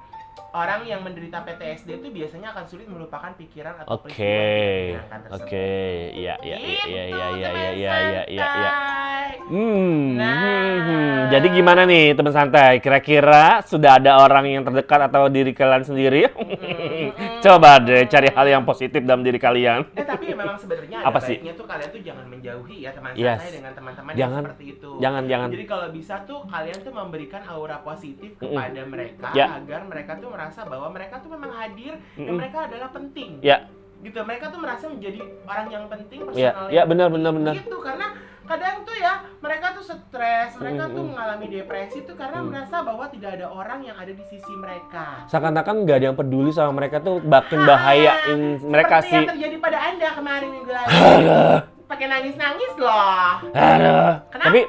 orang 0.52 0.82
yang 0.84 1.02
menderita 1.02 1.42
PTSD 1.42 2.00
itu 2.00 2.08
biasanya 2.10 2.48
akan 2.50 2.66
sulit 2.66 2.88
melupakan 2.88 3.32
pikiran 3.34 3.76
atau 3.78 3.96
Oke, 3.98 4.08
peristiwa 4.08 5.04
yang 5.04 5.24
oke, 5.28 5.28
tersebut. 5.28 5.52
iya, 6.16 6.36
iya, 6.40 6.56
iya, 6.56 6.58
Gitu, 6.58 6.88
iya, 6.88 7.04
iya, 7.06 7.28
iya, 7.28 7.50
iya, 7.52 7.72
iya, 7.74 7.94
iya, 8.00 8.24
iya. 8.26 8.46
santai. 8.46 9.30
Hmm, 9.46 10.02
Nah. 10.16 10.32
hmm, 10.32 10.76
hmm. 10.82 11.18
jadi 11.30 11.48
gimana 11.52 11.82
nih 11.84 12.06
teman 12.14 12.32
santai? 12.32 12.74
Kira-kira 12.80 13.44
sudah 13.62 14.00
ada 14.00 14.18
orang 14.18 14.46
yang 14.48 14.64
terdekat 14.64 15.06
atau 15.06 15.28
diri 15.28 15.52
kalian 15.52 15.84
sendiri? 15.84 16.30
Mm-mm. 16.30 17.14
Coba 17.42 17.78
deh 17.78 18.06
cari 18.06 18.30
hal 18.30 18.48
yang 18.48 18.64
positif 18.64 19.02
dalam 19.02 19.22
diri 19.22 19.38
kalian. 19.38 19.86
Eh 19.94 20.02
tapi 20.04 20.32
ya 20.32 20.36
memang 20.36 20.56
sebenarnya 20.56 20.98
ada 21.00 21.08
Apa 21.08 21.20
sih? 21.22 21.38
baiknya 21.38 21.54
tuh 21.54 21.66
kalian 21.66 21.90
tuh 21.90 22.02
jangan 22.02 22.26
menjauhi 22.26 22.76
ya 22.80 22.92
teman 22.92 23.12
Yes. 23.14 23.38
santai 23.38 23.52
dengan 23.54 23.72
teman-teman 23.74 24.12
yang 24.14 24.32
seperti 24.34 24.66
itu. 24.72 24.90
Jangan, 24.98 25.24
jangan. 25.26 25.50
Jadi 25.52 25.66
kalau 25.66 25.88
bisa 25.92 26.16
tuh 26.24 26.40
kalian 26.46 26.78
tuh 26.80 26.94
memberikan 26.94 27.42
aura 27.46 27.78
positif 27.82 28.32
kepada 28.36 28.82
mereka 28.84 29.28
Ya. 29.32 29.46
agar 29.54 29.82
mereka 29.84 30.12
tuh 30.18 30.25
merasa 30.28 30.62
bahwa 30.64 30.88
mereka 30.90 31.18
tuh 31.18 31.30
memang 31.30 31.52
hadir 31.52 31.94
dan 32.14 32.20
Mm-mm. 32.20 32.38
mereka 32.38 32.66
adalah 32.66 32.90
penting. 32.90 33.40
Ya, 33.40 33.68
Gitu. 33.98 34.22
Mereka 34.22 34.54
tuh 34.54 34.62
merasa 34.62 34.86
menjadi 34.86 35.18
orang 35.44 35.66
yang 35.66 35.86
penting 35.88 36.20
ya, 36.30 36.54
personal. 36.54 36.68
ya 36.70 36.76
yang 36.76 36.86
benar, 36.86 37.08
benar, 37.10 37.32
benar. 37.34 37.54
Gitu 37.58 37.78
karena 37.80 38.08
kadang 38.46 38.86
tuh 38.86 38.94
ya 38.94 39.14
mereka 39.42 39.74
tuh 39.74 39.82
stres, 39.82 40.54
mereka 40.56 40.86
tuh 40.86 41.02
Mm-mm. 41.02 41.10
mengalami 41.10 41.46
depresi 41.50 42.06
tuh 42.06 42.14
karena 42.14 42.38
Mm. 42.38 42.46
merasa 42.46 42.86
bahwa 42.86 43.10
tidak 43.10 43.34
ada 43.34 43.50
orang 43.50 43.82
yang 43.82 43.98
ada 43.98 44.14
di 44.14 44.22
sisi 44.24 44.54
mereka. 44.54 45.26
Seakan-akan 45.26 45.76
nggak 45.82 45.98
ada 45.98 46.06
yang 46.06 46.14
peduli 46.14 46.54
sama 46.54 46.70
mereka 46.76 47.02
tuh 47.02 47.18
makin 47.18 47.66
bahayain 47.66 48.40
mereka 48.62 49.02
Seperti 49.02 49.10
sih. 49.10 49.18
yang 49.18 49.32
terjadi 49.32 49.56
pada 49.58 49.78
anda 49.82 50.08
kemarin 50.14 50.50
minggu 50.52 50.70
lalu. 50.70 50.90
Pakai 51.86 52.06
nangis-nangis 52.06 52.72
loh. 52.78 53.30
Aduh. 53.48 54.14
Kenapa? 54.28 54.46
Tapi 54.46 54.60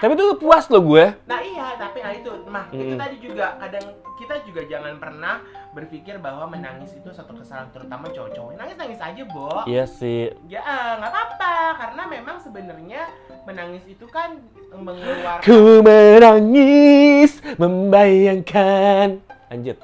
tapi 0.00 0.12
tuh 0.14 0.28
puas 0.36 0.64
loh 0.68 0.80
gue. 0.82 1.04
Nah 1.22 1.40
iya, 1.40 1.76
tapi 1.76 2.00
nah 2.00 2.12
itu, 2.12 2.30
mah 2.44 2.64
itu 2.68 2.82
Mm-mm. 2.82 2.98
tadi 2.98 3.16
juga 3.18 3.56
kadang 3.56 3.86
kita 4.22 4.46
juga 4.46 4.62
jangan 4.64 4.94
pernah 4.96 5.42
berpikir 5.70 6.16
bahwa 6.16 6.46
menangis 6.46 6.94
itu 6.94 7.10
satu 7.10 7.34
kesalahan 7.34 7.74
terutama 7.74 8.06
cowok-cowok. 8.08 8.54
Nangis 8.54 8.76
nangis 8.78 9.00
aja, 9.02 9.22
Bo. 9.26 9.66
Iya 9.66 9.84
sih. 9.84 10.30
Ya 10.46 10.62
nggak 10.96 11.10
apa-apa 11.10 11.54
karena 11.76 12.02
memang 12.06 12.36
sebenarnya 12.38 13.02
menangis 13.42 13.82
itu 13.84 14.06
kan 14.06 14.38
mengeluarkan 14.70 15.42
Ku 15.42 15.82
menangis 15.82 17.42
membayangkan. 17.58 19.18
Lanjut. 19.50 19.76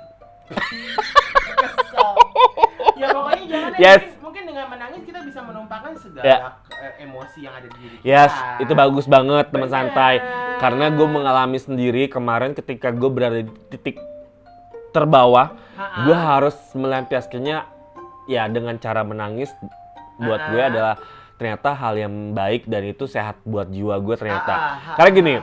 ya 2.97 3.07
pokoknya 3.13 3.45
jangan 3.47 3.71
Yes. 3.77 4.01
mungkin, 4.01 4.23
mungkin 4.23 4.43
dengan 4.49 4.67
menangis 4.69 5.03
kita 5.05 5.21
bisa 5.23 5.41
menumpahkan 5.41 5.93
segala 5.99 6.25
Ya. 6.25 6.37
eh, 6.79 7.05
emosi 7.05 7.39
yang 7.43 7.55
ada 7.55 7.69
di 7.69 7.79
diri 7.79 7.97
kita. 8.01 8.07
Yes, 8.07 8.33
itu 8.59 8.73
bagus 8.73 9.07
banget 9.07 9.51
teman 9.51 9.71
santai. 9.71 10.19
Karena 10.59 10.91
gue 10.91 11.07
mengalami 11.07 11.59
sendiri 11.59 12.09
kemarin 12.09 12.51
ketika 12.53 12.91
gue 12.91 13.07
berada 13.07 13.39
di 13.39 13.53
titik 13.71 13.99
terbawah, 14.91 15.53
Ha-ha. 15.75 16.05
gue 16.05 16.17
harus 16.17 16.57
melampiaskannya 16.73 17.59
ya 18.27 18.45
dengan 18.47 18.77
cara 18.77 19.03
menangis. 19.03 19.53
Buat 20.17 20.51
gue 20.51 20.59
Ah. 20.59 20.69
adalah 20.69 20.95
ternyata 21.35 21.71
hal 21.71 21.95
yang 21.95 22.15
baik 22.33 22.67
dan 22.67 22.83
itu 22.85 23.07
sehat 23.07 23.39
buat 23.43 23.67
jiwa 23.67 23.95
gue 23.97 24.15
ternyata. 24.15 24.55
Karena 24.95 25.11
gini, 25.13 25.35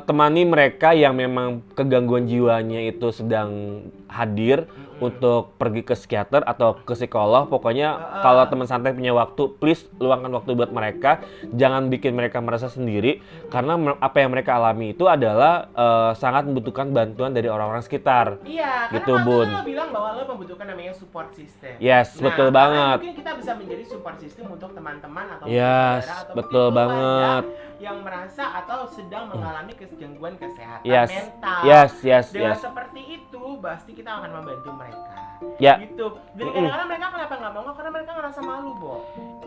temani 0.00 0.44
mereka 0.44 0.92
yang 0.92 1.12
memang 1.12 1.64
kegangguan 1.72 2.24
jiwanya 2.24 2.80
itu 2.82 3.08
sedang 3.08 3.80
hadir 4.04 4.66
Mm-mm. 4.66 5.00
untuk 5.00 5.54
pergi 5.54 5.80
ke 5.80 5.94
psikiater 5.94 6.42
atau 6.42 6.76
ke 6.76 6.92
psikolog. 6.92 7.46
Pokoknya 7.46 7.88
Ah. 7.90 8.20
kalau 8.20 8.42
teman 8.44 8.66
santai 8.66 8.90
punya 8.90 9.10
waktu, 9.10 9.48
please 9.56 9.86
luangkan 9.96 10.28
waktu 10.30 10.50
buat 10.52 10.68
mereka. 10.68 11.22
Jangan 11.48 11.88
bikin 11.88 12.12
mereka 12.12 12.36
merasa 12.38 12.66
sendiri 12.66 13.22
karena 13.48 13.78
apa 13.96 14.16
yang 14.18 14.28
mereka 14.28 14.54
alami 14.54 14.92
itu 14.92 15.06
adalah 15.06 15.70
eh, 15.72 16.12
sangat 16.14 16.44
membutuhkan 16.44 16.90
bantuan 16.90 17.30
dari 17.30 17.46
orang-orang 17.46 17.80
sekitar. 17.80 18.42
Iya, 18.42 18.90
karena 18.90 18.96
Gitu, 18.98 19.12
waktu 19.14 19.24
Bun. 19.24 19.48
lo 19.48 19.62
bilang 19.64 19.88
bahwa 19.88 20.08
lo 20.12 20.22
membutuhkan 20.28 20.66
namanya 20.66 20.92
support 20.92 21.32
system. 21.32 21.72
Yes, 21.78 22.18
Nah, 22.18 22.28
betul 22.28 22.48
karena 22.48 22.58
banget. 22.58 22.98
Mungkin 23.00 23.16
kita 23.16 23.32
bisa 23.38 23.52
menjadi 23.54 23.84
support 23.86 24.16
system 24.18 24.44
untuk 24.50 24.70
teman-teman 24.72 25.24
atau 25.32 25.46
Yes, 25.46 26.04
saudara 26.04 26.18
atau 26.20 26.34
betul 26.34 26.66
banget. 26.70 27.44
Yang 27.80 28.04
merasa 28.04 28.44
atau 28.60 28.84
sedang 28.92 29.32
mengalami 29.32 29.72
gangguan 29.72 30.36
kesehatan 30.36 30.84
Yes, 30.84 31.08
mental. 31.08 31.60
yes, 31.64 31.92
yes, 32.04 32.26
Dengan 32.28 32.52
yes. 32.52 32.60
seperti 32.60 33.00
itu, 33.08 33.42
pasti 33.64 33.90
kita 33.96 34.20
akan 34.20 34.30
membantu 34.36 34.70
mereka. 34.76 35.16
Ya. 35.56 35.80
Gitu. 35.80 36.20
Jadi 36.36 36.44
Mm-mm. 36.44 36.68
kadang-kadang 36.68 36.88
mereka 36.92 37.06
kenapa 37.16 37.34
nggak 37.40 37.52
mau? 37.56 37.72
Karena 37.72 37.90
mereka 37.96 38.10
ngerasa 38.12 38.40
malu, 38.44 38.70
Bo. 38.76 38.94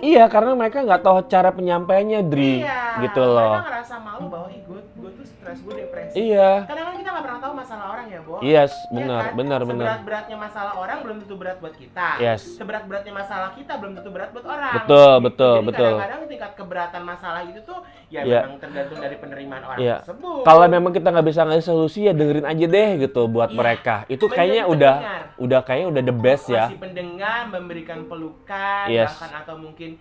Iya, 0.01 0.25
karena 0.25 0.51
mereka 0.57 0.77
nggak 0.81 1.01
tahu 1.05 1.17
cara 1.29 1.49
penyampaiannya, 1.53 2.19
Dri. 2.25 2.65
Iya. 2.65 2.81
Gitu 3.05 3.21
loh. 3.21 3.53
Mereka 3.53 3.69
ngerasa 3.69 3.95
malu 4.01 4.25
bahwa, 4.33 4.47
ih, 4.49 4.61
gue, 4.65 4.81
gue 4.81 5.09
tuh 5.21 5.25
stres, 5.29 5.59
gue 5.61 5.73
depresi. 5.77 6.15
Iya. 6.17 6.65
Kadang-kadang 6.65 6.92
tahu 7.43 7.53
masalah 7.53 7.85
orang 7.91 8.05
ya, 8.07 8.19
Bo. 8.23 8.39
Yes, 8.39 8.71
Iya 8.71 8.95
benar, 8.95 9.21
kan? 9.21 9.33
benar, 9.35 9.59
benar. 9.63 9.83
Seberat-beratnya 9.83 10.37
masalah 10.39 10.73
orang 10.73 10.97
belum 11.03 11.17
tentu 11.19 11.35
berat 11.35 11.57
buat 11.59 11.75
kita. 11.75 12.07
Yes. 12.17 12.41
Seberat-beratnya 12.55 13.13
masalah 13.13 13.49
kita 13.51 13.73
belum 13.75 13.93
tentu 13.99 14.09
berat 14.09 14.29
buat 14.31 14.45
orang. 14.47 14.73
Betul, 14.79 15.13
betul, 15.19 15.55
Jadi 15.55 15.67
betul. 15.67 15.93
Kadang-kadang 15.93 16.21
tingkat 16.25 16.51
keberatan 16.55 17.01
masalah 17.03 17.41
itu 17.43 17.59
tuh 17.61 17.79
ya 18.07 18.21
Iya. 18.23 18.39
memang 18.47 18.59
tergantung 18.63 18.99
dari 19.03 19.15
penerimaan 19.19 19.63
orang 19.65 19.79
Iya. 19.83 19.95
tersebut. 19.99 20.41
Kalau 20.43 20.65
memang 20.65 20.91
kita 20.91 21.07
nggak 21.11 21.27
bisa 21.27 21.41
ngasih 21.43 21.65
solusi 21.65 21.99
ya 22.07 22.13
dengerin 22.15 22.47
aja 22.47 22.65
deh 22.65 22.89
gitu 23.01 23.21
buat 23.27 23.49
Iya. 23.51 23.57
mereka. 23.59 23.95
Itu 24.07 24.25
Menjadi 24.25 24.37
kayaknya 24.39 24.63
udah 24.65 24.93
pendengar. 24.95 25.21
udah 25.35 25.59
kayaknya 25.61 25.87
udah 25.89 26.01
the 26.01 26.15
best 26.15 26.45
ya. 26.47 26.63
masih 26.65 26.79
pendengar, 26.79 27.39
memberikan 27.51 27.99
pelukan, 28.07 28.85
Yes. 28.87 29.11
bahkan 29.11 29.31
atau 29.43 29.55
mungkin 29.57 29.99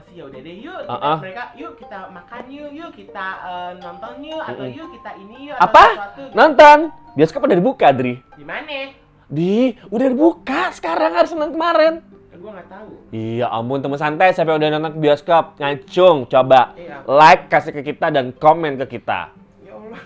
sih 0.00 0.14
ya 0.14 0.24
udah 0.24 0.40
deh 0.40 0.56
yuk 0.56 0.78
kita 0.80 0.92
Uh-uh. 0.92 1.18
mereka 1.18 1.44
yuk 1.52 1.72
kita 1.74 1.98
makan 2.08 2.42
yuk 2.46 2.70
yuk 2.70 2.90
kita 2.92 3.26
eh, 3.40 3.70
nonton 3.78 4.14
yuk 4.22 4.42
atau 4.42 4.64
yuk 4.66 4.88
kita 4.92 5.10
ini 5.16 5.36
yuk 5.46 5.56
atau 5.56 5.66
Apa? 5.66 5.82
sesuatu 5.88 6.22
gitu. 6.22 6.34
Nonton. 6.34 6.78
Bioskop 7.10 7.42
udah 7.42 7.56
dibuka, 7.56 7.86
Dri. 7.90 8.14
di 8.32 8.44
mana? 8.44 8.94
Di, 9.26 9.54
udah 9.86 10.06
dibuka 10.06 10.70
sekarang 10.70 11.10
hari 11.12 11.26
Senin 11.26 11.50
kemarin. 11.50 12.02
Eh, 12.30 12.36
gue 12.36 12.50
nggak 12.50 12.68
tahu. 12.68 12.90
Iya 13.10 13.46
ampun 13.48 13.78
teman 13.78 13.96
santai 13.96 14.30
yang 14.30 14.46
udah 14.48 14.68
nonton 14.70 14.92
bioskop 14.96 15.44
ngacung 15.56 16.26
coba 16.26 16.74
Iya. 16.74 17.02
like 17.04 17.46
kasih 17.46 17.70
ke 17.72 17.82
kita 17.84 18.08
dan 18.08 18.30
komen 18.32 18.78
ke 18.78 18.96
kita 18.96 19.34
Ya 19.60 19.74
Allah. 19.74 20.02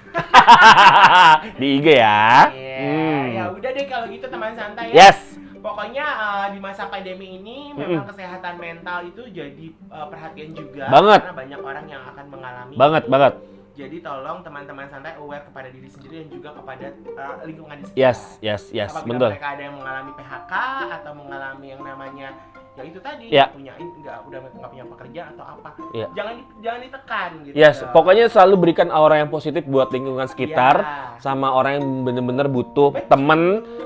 di 1.61 1.67
IG 1.79 1.87
ya. 1.95 2.49
Iya, 2.51 2.73
Hmm. 2.75 3.25
ya 3.31 3.45
udah 3.55 3.71
deh 3.71 3.87
kalau 3.87 4.07
gitu 4.09 4.27
teman 4.27 4.53
santai 4.53 4.91
ya. 4.91 5.09
Yes. 5.09 5.34
Pokoknya 5.65 6.05
eh, 6.05 6.47
di 6.53 6.59
masa 6.61 6.93
pandemi 6.93 7.41
ini 7.41 7.73
memang 7.73 8.05
kesehatan 8.05 8.61
mental 8.61 9.01
itu 9.09 9.25
jadi 9.33 9.67
eh, 9.73 10.07
perhatian 10.13 10.53
juga 10.53 10.93
Banget. 10.93 11.21
karena 11.25 11.37
banyak 11.41 11.61
orang 11.65 11.87
yang 11.89 12.03
akan 12.05 12.27
mengalami 12.29 12.75
Banget 12.77 13.03
itu. 13.03 13.13
banget. 13.17 13.35
Jadi 13.75 13.97
tolong 14.07 14.39
teman-teman 14.45 14.87
santai 14.87 15.19
aware 15.19 15.43
kepada 15.43 15.67
diri 15.67 15.89
sendiri 15.89 16.23
dan 16.23 16.29
juga 16.29 16.49
kepada 16.53 16.93
eh, 16.93 17.37
lingkungan 17.49 17.81
di 17.81 17.85
sekitar. 17.89 17.97
Yes, 17.97 18.21
yes, 18.45 18.63
yes, 18.71 18.93
Apabila 18.93 19.17
betul. 19.17 19.31
mereka 19.33 19.49
ada 19.51 19.63
yang 19.65 19.77
mengalami 19.81 20.13
PHK 20.13 20.53
atau 21.01 21.13
mengalami 21.17 21.67
yang 21.73 21.83
namanya 21.83 22.29
ya 22.75 22.83
itu 22.83 22.99
tadi 22.99 23.25
Ya. 23.31 23.47
punya 23.49 23.71
nggak 23.73 24.19
udah 24.27 24.39
nggak 24.51 24.67
punya 24.69 24.85
pekerjaan 24.91 25.29
atau 25.33 25.47
apa 25.47 25.69
Ya. 25.91 26.07
jangan 26.13 26.35
jangan 26.59 26.81
ditekan 26.83 27.29
gitu 27.43 27.55
Yes, 27.55 27.77
pokoknya 27.89 28.27
selalu 28.27 28.55
berikan 28.61 28.91
aura 28.91 29.17
yang 29.17 29.31
positif 29.31 29.63
buat 29.65 29.89
lingkungan 29.89 30.27
sekitar 30.27 30.75
Ya. 30.77 31.15
sama 31.19 31.51
orang 31.51 31.79
yang 31.79 31.87
bener-bener 32.03 32.47
butuh 32.47 32.91
Betul. 32.91 33.07
temen 33.07 33.41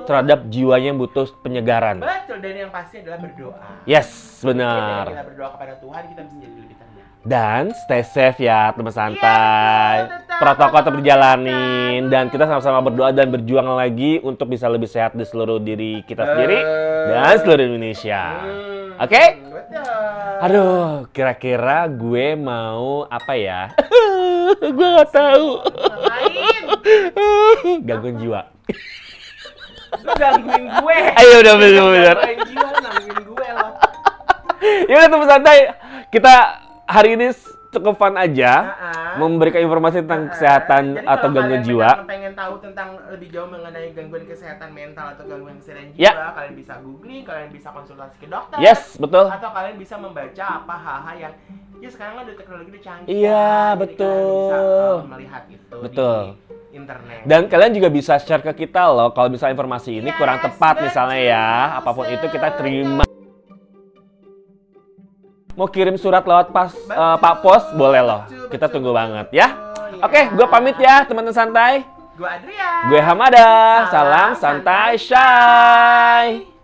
terhadap 0.04 0.48
jiwanya 0.48 0.88
yang 0.88 0.98
butuh 0.98 1.28
penyegaran. 1.38 2.00
betul 2.00 2.40
dan 2.40 2.54
yang 2.58 2.72
pasti 2.72 2.98
adalah 2.98 3.20
berdoa 3.20 3.60
Yes, 3.84 4.08
benar. 4.40 5.04
kita 5.06 5.24
berdoa 5.26 5.48
kepada 5.52 5.72
Tuhan 5.76 6.02
kita 6.08 6.20
bisa 6.22 6.34
menjadi 6.34 6.56
lebih 6.58 6.76
tenang 6.76 6.86
Dan 7.18 7.74
stay 7.76 8.00
safe 8.00 8.40
ya 8.40 8.72
teman 8.72 8.88
santai. 8.88 9.20
Iya, 9.20 10.06
betul, 10.06 10.18
tetap 10.22 10.38
Protokol 10.38 10.80
tetap 10.80 10.96
dijalanin 10.96 12.02
dan 12.06 12.24
kita 12.30 12.46
sama-sama 12.46 12.78
berdoa 12.80 13.10
dan 13.10 13.28
berjuang 13.28 13.68
lagi 13.68 14.22
untuk 14.22 14.48
bisa 14.48 14.64
lebih 14.64 14.86
sehat 14.86 15.12
di 15.12 15.26
seluruh 15.26 15.58
diri 15.58 16.00
kita 16.02 16.24
sendiri 16.24 16.56
dan 17.10 17.36
seluruh 17.36 17.64
Indonesia. 17.66 18.22
Hmm, 18.38 18.77
Oke? 18.98 19.22
betul 19.46 19.94
Aduh, 20.42 21.06
kira-kira 21.14 21.86
gue 21.86 22.34
mau 22.34 23.06
apa 23.06 23.34
ya? 23.38 23.70
gue 24.76 24.88
nggak 24.94 25.10
tahu. 25.14 25.48
Gangguan 27.86 28.16
jiwa. 28.18 28.42
lu 30.04 30.12
gangguin 30.20 30.68
gue 30.68 30.96
Ayo 31.20 31.34
udah 31.40 31.54
bener 31.56 31.84
bener. 31.88 32.16
Gangguin 32.20 32.40
jiwa 32.52 32.70
gangguin 32.76 33.18
gue 33.24 33.48
loh 33.56 33.70
Ya 34.90 34.94
udah 35.00 35.08
teman 35.08 35.28
santai, 35.30 35.58
kita 36.12 36.34
hari 36.84 37.14
ini 37.14 37.30
cukup 37.68 37.94
fun 37.94 38.14
aja 38.14 38.52
Nah, 38.78 39.14
memberikan 39.18 39.60
informasi 39.60 40.00
tentang 40.00 40.30
kesehatan 40.30 40.84
Jadi 40.94 41.04
atau 41.04 41.26
kalau 41.26 41.34
gangguan 41.34 41.62
jiwa. 41.62 41.90
memang 41.90 42.06
pengen 42.06 42.32
tahu 42.32 42.54
tentang 42.60 42.88
lebih 43.08 43.28
jauh 43.28 43.44
mengenai 43.44 43.88
gangguan 43.90 44.24
kesehatan 44.24 44.70
mental 44.70 45.06
atau 45.12 45.24
gangguan 45.24 45.56
kesehatan 45.58 45.92
jiwa, 45.92 46.00
Ya. 46.00 46.12
kalian 46.32 46.54
bisa 46.54 46.72
googling, 46.78 47.22
kalian 47.22 47.50
bisa 47.50 47.68
konsultasi 47.68 48.16
ke 48.16 48.26
dokter. 48.26 48.56
Yes, 48.58 48.96
betul. 48.96 49.26
Atau 49.26 49.50
kalian 49.50 49.76
bisa 49.76 49.94
membaca 49.96 50.44
apa 50.44 50.74
hal-hal 50.76 51.16
yang 51.18 51.34
ya 51.78 51.88
sekarang 51.88 52.12
kan 52.14 52.22
udah 52.24 52.36
teknologi 52.36 52.68
udah 52.70 52.82
canggih. 52.82 53.08
Iya, 53.08 53.36
kan, 53.38 53.74
jadi 53.74 53.80
betul. 53.80 54.18
Kalian 54.18 54.38
bisa 54.38 54.58
uh, 54.58 54.96
melihat 55.08 55.42
itu 55.48 55.76
Betul. 55.78 56.18
di 56.68 56.76
internet. 56.76 57.18
Dan 57.24 57.40
kalian 57.46 57.72
juga 57.72 57.88
bisa 57.88 58.12
share 58.18 58.44
ke 58.44 58.52
kita 58.58 58.82
loh 58.86 59.08
kalau 59.10 59.28
misalnya 59.28 59.54
informasi 59.54 59.90
ini 59.98 60.10
Yes, 60.10 60.16
kurang 60.16 60.38
tepat 60.38 60.74
betul 60.74 60.86
misalnya 60.86 61.18
ya, 61.18 61.46
apa 61.76 61.90
pun 61.90 62.04
itu 62.06 62.26
kita 62.28 62.48
terima. 62.54 63.07
Mau 65.58 65.66
kirim 65.66 65.98
surat 65.98 66.22
lewat 66.22 66.54
pas 66.54 66.70
eh, 66.70 67.16
Pak 67.18 67.34
Pos 67.42 67.74
boleh 67.74 67.98
loh. 67.98 68.22
Kita 68.46 68.70
tunggu 68.70 68.94
banget 68.94 69.26
ya. 69.34 69.50
betul, 69.50 70.06
Oke, 70.06 70.20
ya. 70.22 70.30
gue 70.30 70.46
pamit 70.46 70.76
ya 70.78 71.02
teman-teman 71.02 71.34
santai. 71.34 71.82
Gue 72.14 72.28
Adrian. 72.30 72.86
Gue 72.86 73.00
Hamada. 73.02 73.90
Salam 73.90 73.90
Salam 73.90 74.28
santai 74.38 74.94
santai 74.94 75.02
shy. 75.02 76.57